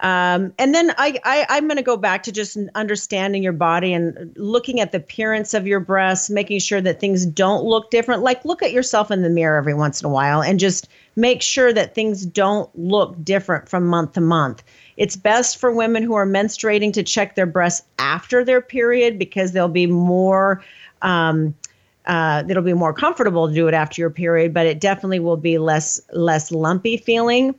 Um, 0.00 0.52
and 0.58 0.74
then 0.74 0.92
I, 0.96 1.18
I 1.24 1.46
I'm 1.48 1.66
going 1.66 1.76
to 1.76 1.82
go 1.82 1.96
back 1.96 2.22
to 2.24 2.32
just 2.32 2.56
understanding 2.76 3.42
your 3.42 3.52
body 3.52 3.92
and 3.92 4.32
looking 4.36 4.80
at 4.80 4.92
the 4.92 4.98
appearance 4.98 5.54
of 5.54 5.66
your 5.66 5.80
breasts, 5.80 6.30
making 6.30 6.60
sure 6.60 6.80
that 6.80 7.00
things 7.00 7.26
don't 7.26 7.64
look 7.64 7.90
different. 7.90 8.22
Like 8.22 8.44
look 8.44 8.62
at 8.62 8.72
yourself 8.72 9.10
in 9.10 9.22
the 9.22 9.28
mirror 9.28 9.58
every 9.58 9.74
once 9.74 10.00
in 10.00 10.06
a 10.06 10.10
while 10.10 10.40
and 10.40 10.60
just 10.60 10.88
make 11.16 11.42
sure 11.42 11.72
that 11.72 11.96
things 11.96 12.24
don't 12.24 12.70
look 12.78 13.22
different 13.24 13.68
from 13.68 13.86
month 13.86 14.12
to 14.12 14.20
month. 14.20 14.62
It's 14.96 15.16
best 15.16 15.58
for 15.58 15.72
women 15.72 16.04
who 16.04 16.14
are 16.14 16.26
menstruating 16.26 16.92
to 16.92 17.02
check 17.02 17.34
their 17.34 17.46
breasts 17.46 17.84
after 17.98 18.44
their 18.44 18.60
period 18.60 19.18
because 19.18 19.50
they'll 19.50 19.66
be 19.66 19.86
more 19.86 20.62
um, 21.02 21.54
uh, 22.06 22.42
it'll 22.48 22.62
be 22.62 22.72
more 22.72 22.92
comfortable 22.92 23.48
to 23.48 23.54
do 23.54 23.68
it 23.68 23.74
after 23.74 24.00
your 24.00 24.10
period, 24.10 24.54
but 24.54 24.66
it 24.66 24.80
definitely 24.80 25.18
will 25.18 25.36
be 25.36 25.58
less 25.58 26.00
less 26.12 26.50
lumpy 26.50 26.96
feeling. 26.96 27.54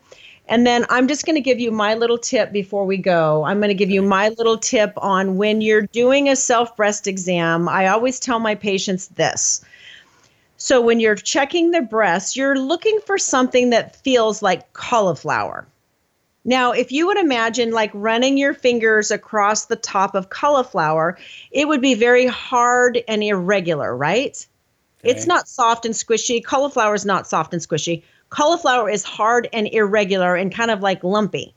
And 0.50 0.66
then 0.66 0.88
I'm 0.90 1.08
just 1.08 1.28
going 1.28 1.36
to 1.36 1.42
give 1.42 1.60
you 1.60 1.72
my 1.72 1.94
little 1.94 2.18
tip 2.18 2.52
before 2.52 2.84
we 2.84 2.98
go. 2.98 3.44
I'm 3.46 3.60
going 3.60 3.70
to 3.70 3.76
give 3.76 3.92
you 3.92 4.02
my 4.02 4.30
little 4.30 4.58
tip 4.58 4.94
on 4.98 5.38
when 5.38 5.62
you're 5.62 5.84
doing 5.84 6.28
a 6.28 6.36
self 6.36 6.76
breast 6.76 7.06
exam. 7.06 7.70
I 7.70 7.88
always 7.88 8.20
tell 8.20 8.40
my 8.40 8.56
patients 8.56 9.10
this. 9.10 9.64
So 10.58 10.82
when 10.82 11.00
you're 11.00 11.16
checking 11.16 11.70
the 11.70 11.82
breast, 11.82 12.36
you're 12.36 12.58
looking 12.58 13.00
for 13.06 13.20
something 13.20 13.70
that 13.70 13.96
feels 13.98 14.42
like 14.42 14.74
cauliflower. 14.74 15.68
Now, 16.44 16.72
if 16.72 16.92
you 16.92 17.06
would 17.06 17.18
imagine 17.18 17.72
like 17.72 17.92
running 17.94 18.36
your 18.36 18.56
fingers 18.56 19.12
across 19.12 19.66
the 19.66 19.76
top 19.76 20.16
of 20.16 20.32
cauliflower, 20.32 21.20
it 21.52 21.68
would 21.68 21.82
be 21.82 21.94
very 21.94 22.26
hard 22.26 23.04
and 23.08 23.22
irregular, 23.22 23.96
right? 23.96 24.46
It's 25.04 25.28
not 25.28 25.48
soft 25.48 25.86
and 25.86 25.94
squishy. 25.94 26.44
Cauliflower 26.44 26.94
is 26.94 27.06
not 27.06 27.28
soft 27.28 27.54
and 27.54 27.62
squishy. 27.62 28.04
Cauliflower 28.30 28.90
is 28.90 29.04
hard 29.04 29.50
and 29.54 29.68
irregular 29.68 30.36
and 30.36 30.54
kind 30.54 30.72
of 30.72 30.82
like 30.82 31.04
lumpy. 31.04 31.54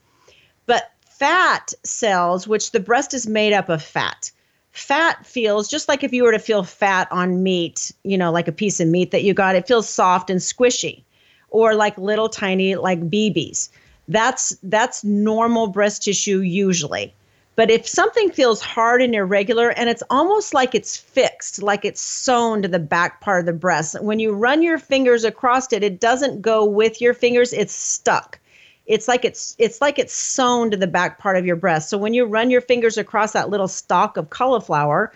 But 0.66 0.92
fat 1.04 1.72
cells, 1.85 2.48
which 2.48 2.72
the 2.72 2.80
breast 2.80 3.14
is 3.14 3.26
made 3.26 3.52
up 3.52 3.68
of 3.68 3.82
fat, 3.82 4.30
fat 4.72 5.24
feels 5.26 5.68
just 5.68 5.88
like 5.88 6.02
if 6.02 6.12
you 6.12 6.24
were 6.24 6.32
to 6.32 6.38
feel 6.38 6.62
fat 6.62 7.08
on 7.11 7.42
meat, 7.42 7.92
you 8.04 8.16
know, 8.16 8.32
like 8.32 8.48
a 8.48 8.52
piece 8.52 8.80
of 8.80 8.88
meat 8.88 9.11
that 9.11 9.22
you 9.22 9.35
got, 9.35 9.54
it 9.54 9.66
feels 9.66 9.88
soft 9.88 10.30
and 10.30 10.40
squishy 10.40 11.02
or 11.50 11.74
like 11.74 11.96
little 11.98 12.28
tiny 12.28 12.74
like 12.74 13.00
BBs. 13.08 13.68
That's 14.08 14.56
that's 14.62 15.04
normal 15.04 15.68
breast 15.68 16.02
tissue 16.02 16.40
usually. 16.40 17.14
But 17.55 17.71
if 17.71 17.87
something 17.87 18.31
feels 18.31 18.62
hard 18.62 19.03
and 19.03 19.15
irregular 19.15 19.71
and 19.71 19.91
it's 19.91 20.03
almost 20.09 20.55
like 20.55 20.75
it's 20.75 20.97
fixed, 20.97 21.62
like 21.62 21.85
it's 21.85 22.01
sewn 22.01 22.62
to 22.62 22.69
the 22.69 22.79
back 22.79 23.21
part 23.21 23.41
of 23.41 23.47
the 23.47 23.53
breast, 23.53 24.01
when 24.01 24.19
you 24.19 24.33
run 24.33 24.62
your 24.62 24.79
fingers 24.79 25.25
across 25.25 25.71
it, 25.73 25.83
it 25.83 26.01
doesn't 26.01 26.41
go 26.41 26.65
with 26.65 27.01
your 27.01 27.12
fingers, 27.12 27.53
it's 27.53 27.75
stuck. 27.75 28.38
It's 28.87 29.07
like 29.07 29.25
it's 29.25 29.55
it's 29.59 29.81
like 29.81 29.99
it's 29.99 30.15
sewn 30.15 30.71
to 30.71 30.77
the 30.77 30.87
back 30.87 31.19
part 31.19 31.37
of 31.37 31.47
your 31.47 31.57
breast. 31.57 31.88
So 31.88 31.99
when 31.99 32.15
you 32.15 32.25
run 32.25 32.51
your 32.51 32.62
fingers 32.62 32.97
across 32.97 33.33
that 33.33 33.51
little 33.51 33.69
stalk 33.69 34.17
of 34.17 34.31
cauliflower, 34.31 35.12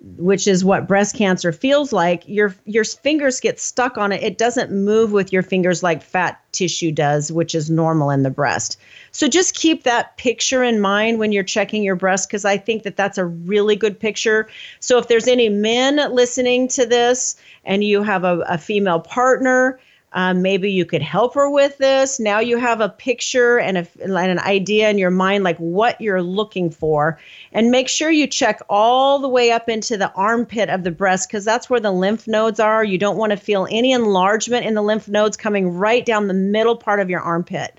which 0.00 0.46
is 0.46 0.64
what 0.64 0.86
breast 0.86 1.16
cancer 1.16 1.52
feels 1.52 1.92
like, 1.92 2.22
your 2.26 2.54
your 2.64 2.84
fingers 2.84 3.40
get 3.40 3.58
stuck 3.58 3.98
on 3.98 4.12
it. 4.12 4.22
It 4.22 4.38
doesn't 4.38 4.70
move 4.70 5.12
with 5.12 5.32
your 5.32 5.42
fingers 5.42 5.82
like 5.82 6.02
fat 6.02 6.40
tissue 6.52 6.92
does, 6.92 7.32
which 7.32 7.54
is 7.54 7.70
normal 7.70 8.10
in 8.10 8.22
the 8.22 8.30
breast. 8.30 8.78
So 9.12 9.28
just 9.28 9.54
keep 9.54 9.82
that 9.82 10.16
picture 10.16 10.62
in 10.62 10.80
mind 10.80 11.18
when 11.18 11.32
you're 11.32 11.42
checking 11.42 11.82
your 11.82 11.96
breast 11.96 12.28
because 12.28 12.44
I 12.44 12.56
think 12.56 12.82
that 12.82 12.96
that's 12.96 13.18
a 13.18 13.26
really 13.26 13.76
good 13.76 13.98
picture. 13.98 14.48
So 14.80 14.98
if 14.98 15.08
there's 15.08 15.28
any 15.28 15.48
men 15.48 15.96
listening 16.14 16.68
to 16.68 16.86
this 16.86 17.36
and 17.64 17.84
you 17.84 18.02
have 18.02 18.24
a, 18.24 18.40
a 18.48 18.58
female 18.58 19.00
partner, 19.00 19.78
um, 20.16 20.40
maybe 20.40 20.72
you 20.72 20.86
could 20.86 21.02
help 21.02 21.34
her 21.34 21.48
with 21.50 21.76
this. 21.76 22.18
Now 22.18 22.40
you 22.40 22.56
have 22.56 22.80
a 22.80 22.88
picture 22.88 23.58
and, 23.58 23.76
a, 23.76 23.86
and 24.00 24.16
an 24.16 24.38
idea 24.38 24.88
in 24.88 24.96
your 24.96 25.10
mind, 25.10 25.44
like 25.44 25.58
what 25.58 26.00
you're 26.00 26.22
looking 26.22 26.70
for. 26.70 27.20
And 27.52 27.70
make 27.70 27.86
sure 27.86 28.10
you 28.10 28.26
check 28.26 28.62
all 28.70 29.18
the 29.18 29.28
way 29.28 29.52
up 29.52 29.68
into 29.68 29.98
the 29.98 30.10
armpit 30.14 30.70
of 30.70 30.84
the 30.84 30.90
breast 30.90 31.28
because 31.28 31.44
that's 31.44 31.68
where 31.68 31.80
the 31.80 31.92
lymph 31.92 32.26
nodes 32.26 32.58
are. 32.58 32.82
You 32.82 32.96
don't 32.96 33.18
want 33.18 33.32
to 33.32 33.36
feel 33.36 33.68
any 33.70 33.92
enlargement 33.92 34.64
in 34.64 34.72
the 34.72 34.82
lymph 34.82 35.06
nodes 35.06 35.36
coming 35.36 35.76
right 35.76 36.04
down 36.04 36.28
the 36.28 36.34
middle 36.34 36.76
part 36.76 36.98
of 36.98 37.10
your 37.10 37.20
armpit. 37.20 37.78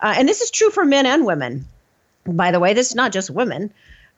Uh, 0.00 0.14
and 0.16 0.28
this 0.28 0.40
is 0.40 0.52
true 0.52 0.70
for 0.70 0.84
men 0.84 1.04
and 1.04 1.26
women. 1.26 1.66
By 2.26 2.52
the 2.52 2.60
way, 2.60 2.74
this 2.74 2.90
is 2.90 2.94
not 2.94 3.10
just 3.10 3.28
women. 3.28 3.72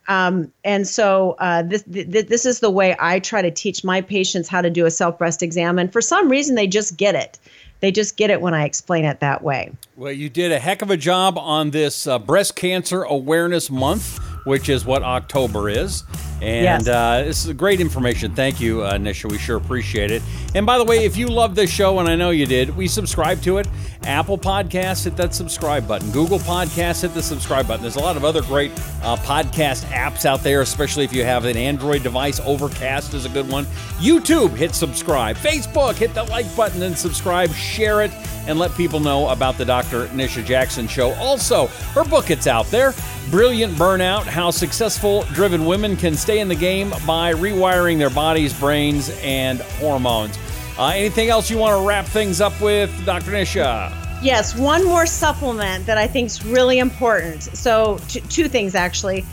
Um, 0.09 0.53
and 0.65 0.87
so 0.87 1.37
uh, 1.39 1.63
this 1.63 1.83
th- 1.85 2.27
this 2.29 2.45
is 2.45 2.61
the 2.61 2.71
way 2.71 2.95
I 2.99 3.19
try 3.21 3.43
to 3.43 3.51
teach 3.51 3.85
my 3.85 4.01
patients 4.01 4.49
how 4.49 4.61
to 4.61 4.71
do 4.71 4.85
a 4.87 4.91
self 4.91 5.19
breast 5.19 5.43
exam. 5.43 5.79
And 5.79 5.93
for 5.93 6.01
some 6.01 6.29
reason, 6.29 6.55
they 6.55 6.67
just 6.67 6.97
get 6.97 7.15
it. 7.15 7.39
They 7.81 7.91
just 7.91 8.17
get 8.17 8.31
it 8.31 8.41
when 8.41 8.55
I 8.55 8.65
explain 8.65 9.05
it 9.05 9.21
that 9.21 9.43
way. 9.43 9.71
Well, 9.97 10.13
you 10.13 10.29
did 10.31 10.53
a 10.53 10.59
heck 10.59 10.81
of 10.83 10.91
a 10.91 10.97
job 10.97 11.37
on 11.37 11.71
this 11.71 12.07
uh, 12.07 12.19
Breast 12.19 12.57
Cancer 12.57 13.03
Awareness 13.03 13.71
Month, 13.71 14.19
which 14.47 14.69
is 14.69 14.85
what 14.87 15.03
October 15.03 15.69
is. 15.69 16.03
And 16.41 16.65
Yes. 16.65 16.89
uh, 16.89 17.25
this 17.27 17.45
is 17.47 17.53
great 17.53 17.81
information. 17.81 18.35
Thank 18.35 18.61
you, 18.61 18.83
uh, 18.83 18.95
Nisha. 18.95 19.31
We 19.31 19.39
sure 19.39 19.57
appreciate 19.57 20.11
it. 20.11 20.23
And 20.55 20.65
by 20.67 20.79
the 20.79 20.85
way, 20.85 21.05
if 21.05 21.17
you 21.17 21.27
love 21.29 21.55
this 21.55 21.71
show, 21.71 21.99
and 21.99 22.09
I 22.09 22.17
know 22.17 22.31
you 22.31 22.47
did, 22.47 22.75
we 22.77 22.89
subscribe 22.89 23.43
to 23.43 23.59
it. 23.59 23.67
Apple 24.07 24.39
Podcasts, 24.39 25.05
hit 25.05 25.17
that 25.17 25.35
subscribe 25.35 25.89
button. 25.89 26.11
Google 26.11 26.39
Podcasts, 26.39 27.03
hit 27.03 27.15
the 27.15 27.23
subscribe 27.23 27.67
button. 27.67 27.83
There's 27.83 27.97
a 27.97 28.01
lot 28.01 28.17
of 28.17 28.25
other 28.25 28.43
great 28.43 28.71
uh, 29.03 29.17
podcast 29.17 29.85
apps 29.87 30.25
out 30.25 30.43
there, 30.43 30.61
especially 30.61 31.05
if 31.05 31.13
you 31.13 31.25
have 31.25 31.45
an 31.45 31.57
Android 31.57 32.03
device. 32.03 32.41
Overcast 32.41 33.15
is 33.15 33.25
a 33.25 33.29
good 33.29 33.49
one. 33.49 33.65
YouTube, 33.99 34.51
hit 34.57 34.75
subscribe. 34.75 35.37
Facebook, 35.37 35.95
hit 35.95 36.15
the 36.15 36.25
like 36.25 36.55
button 36.57 36.83
and 36.83 36.97
subscribe. 36.97 37.51
Share 37.53 38.03
it 38.03 38.13
and 38.47 38.59
let 38.59 38.75
people 38.75 39.01
know 39.01 39.29
about 39.29 39.57
the 39.57 39.65
Dr. 39.65 40.07
Nisha 40.09 40.45
Jackson 40.45 40.87
show. 40.87 41.13
Also, 41.15 41.67
her 41.95 42.05
book 42.05 42.31
it's 42.31 42.47
out 42.47 42.67
there. 42.67 42.95
Brilliant 43.31 43.73
Burnout: 43.75 44.25
How 44.25 44.51
Successful 44.51 45.23
Driven 45.33 45.65
Women 45.65 45.97
Can 45.97 46.15
Stay 46.15 46.41
in 46.41 46.49
the 46.49 46.55
Game 46.55 46.91
by 47.07 47.33
Rewiring 47.33 47.99
Their 47.99 48.11
Bodies, 48.11 48.59
Brains, 48.59 49.11
and 49.23 49.61
Hormones. 49.61 50.39
Uh, 50.79 50.93
anything 50.95 51.29
else 51.29 51.51
you 51.51 51.59
want 51.59 51.81
to 51.81 51.87
wrap 51.87 52.05
things 52.05 52.41
up 52.41 52.61
with, 52.61 52.91
Dr. 53.07 53.31
Nisha? 53.31 53.93
Yes, 54.23 54.57
one 54.57 54.85
more 54.85 55.07
supplement 55.07 55.87
that 55.87 55.99
I 55.99 56.07
think 56.07 56.27
is 56.27 56.45
really 56.45 56.79
important. 56.79 57.43
So, 57.43 57.99
t- 58.09 58.21
two 58.21 58.49
things 58.49 58.75
actually. 58.75 59.25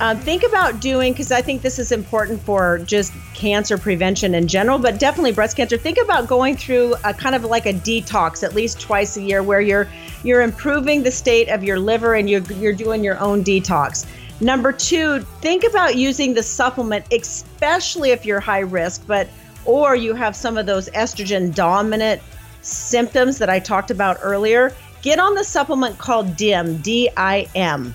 Um, 0.00 0.18
think 0.18 0.44
about 0.44 0.80
doing 0.80 1.12
because 1.12 1.30
I 1.30 1.42
think 1.42 1.60
this 1.60 1.78
is 1.78 1.92
important 1.92 2.40
for 2.42 2.78
just 2.78 3.12
cancer 3.34 3.76
prevention 3.76 4.34
in 4.34 4.48
general, 4.48 4.78
but 4.78 4.98
definitely 4.98 5.32
breast 5.32 5.56
cancer. 5.56 5.76
Think 5.76 5.98
about 6.02 6.26
going 6.26 6.56
through 6.56 6.94
a 7.04 7.12
kind 7.12 7.34
of 7.34 7.44
like 7.44 7.66
a 7.66 7.74
detox 7.74 8.42
at 8.42 8.54
least 8.54 8.80
twice 8.80 9.18
a 9.18 9.22
year, 9.22 9.42
where 9.42 9.60
you're 9.60 9.88
you're 10.24 10.40
improving 10.40 11.02
the 11.02 11.10
state 11.10 11.48
of 11.48 11.62
your 11.62 11.78
liver 11.78 12.14
and 12.14 12.30
you're 12.30 12.42
you're 12.52 12.72
doing 12.72 13.04
your 13.04 13.18
own 13.20 13.44
detox. 13.44 14.06
Number 14.40 14.72
two, 14.72 15.20
think 15.42 15.64
about 15.64 15.96
using 15.96 16.32
the 16.32 16.42
supplement, 16.42 17.04
especially 17.12 18.10
if 18.10 18.24
you're 18.24 18.40
high 18.40 18.60
risk, 18.60 19.06
but 19.06 19.28
or 19.64 19.94
you 19.94 20.14
have 20.14 20.34
some 20.34 20.56
of 20.56 20.66
those 20.66 20.88
estrogen 20.90 21.54
dominant 21.54 22.22
symptoms 22.62 23.38
that 23.38 23.48
I 23.48 23.58
talked 23.58 23.90
about 23.90 24.18
earlier, 24.22 24.74
get 25.02 25.18
on 25.18 25.34
the 25.34 25.44
supplement 25.44 25.98
called 25.98 26.36
DIM, 26.36 26.78
D 26.78 27.08
I 27.16 27.48
M. 27.54 27.94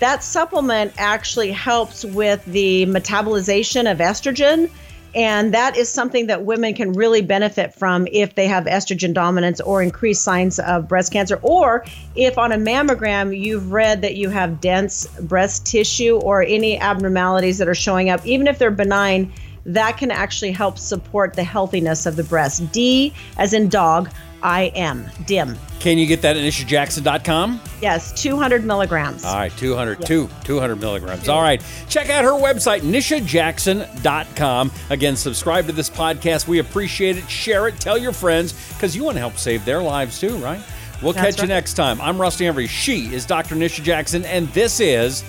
That 0.00 0.22
supplement 0.24 0.92
actually 0.98 1.52
helps 1.52 2.04
with 2.04 2.44
the 2.46 2.86
metabolization 2.86 3.90
of 3.90 3.98
estrogen. 3.98 4.68
And 5.14 5.52
that 5.52 5.76
is 5.76 5.90
something 5.90 6.26
that 6.28 6.46
women 6.46 6.72
can 6.72 6.94
really 6.94 7.20
benefit 7.20 7.74
from 7.74 8.08
if 8.10 8.34
they 8.34 8.46
have 8.46 8.64
estrogen 8.64 9.12
dominance 9.12 9.60
or 9.60 9.82
increased 9.82 10.22
signs 10.22 10.58
of 10.58 10.88
breast 10.88 11.12
cancer, 11.12 11.38
or 11.42 11.84
if 12.16 12.38
on 12.38 12.50
a 12.50 12.56
mammogram 12.56 13.38
you've 13.38 13.72
read 13.72 14.00
that 14.00 14.14
you 14.16 14.30
have 14.30 14.62
dense 14.62 15.06
breast 15.20 15.66
tissue 15.66 16.16
or 16.16 16.42
any 16.42 16.80
abnormalities 16.80 17.58
that 17.58 17.68
are 17.68 17.74
showing 17.74 18.08
up, 18.08 18.24
even 18.26 18.46
if 18.46 18.58
they're 18.58 18.70
benign, 18.70 19.30
that 19.66 19.96
can 19.96 20.10
actually 20.10 20.52
help 20.52 20.78
support 20.78 21.34
the 21.34 21.44
healthiness 21.44 22.06
of 22.06 22.16
the 22.16 22.24
breast. 22.24 22.70
D 22.72 23.12
as 23.36 23.52
in 23.52 23.68
dog, 23.68 24.10
I 24.42 24.72
am, 24.74 25.08
DIM. 25.26 25.56
Can 25.78 25.98
you 25.98 26.06
get 26.06 26.22
that 26.22 26.36
at 26.36 26.42
nishajackson.com? 26.42 27.60
Yes, 27.80 28.12
200 28.20 28.64
milligrams. 28.64 29.24
All 29.24 29.36
right, 29.36 29.56
200, 29.56 30.00
yeah. 30.00 30.06
two, 30.06 30.28
200 30.44 30.76
milligrams. 30.76 31.28
All 31.28 31.42
right, 31.42 31.62
check 31.88 32.10
out 32.10 32.24
her 32.24 32.32
website, 32.32 32.80
nishajackson.com. 32.80 34.72
Again, 34.90 35.16
subscribe 35.16 35.66
to 35.66 35.72
this 35.72 35.90
podcast. 35.90 36.48
We 36.48 36.58
appreciate 36.58 37.18
it. 37.18 37.28
Share 37.28 37.68
it. 37.68 37.78
Tell 37.78 37.98
your 37.98 38.12
friends 38.12 38.52
because 38.74 38.96
you 38.96 39.04
want 39.04 39.16
to 39.16 39.20
help 39.20 39.36
save 39.38 39.64
their 39.64 39.82
lives 39.82 40.20
too, 40.20 40.36
right? 40.38 40.60
We'll 41.02 41.12
That's 41.12 41.36
catch 41.36 41.38
right. 41.40 41.48
you 41.48 41.54
next 41.54 41.74
time. 41.74 42.00
I'm 42.00 42.20
Rusty 42.20 42.44
Humphries. 42.46 42.70
She 42.70 43.12
is 43.12 43.26
Dr. 43.26 43.56
Nisha 43.56 43.82
Jackson, 43.82 44.24
and 44.24 44.48
this 44.48 44.78
is 44.78 45.24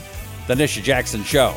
The 0.47 0.53
Nisha 0.53 0.83
Jackson 0.83 1.23
Show. 1.23 1.55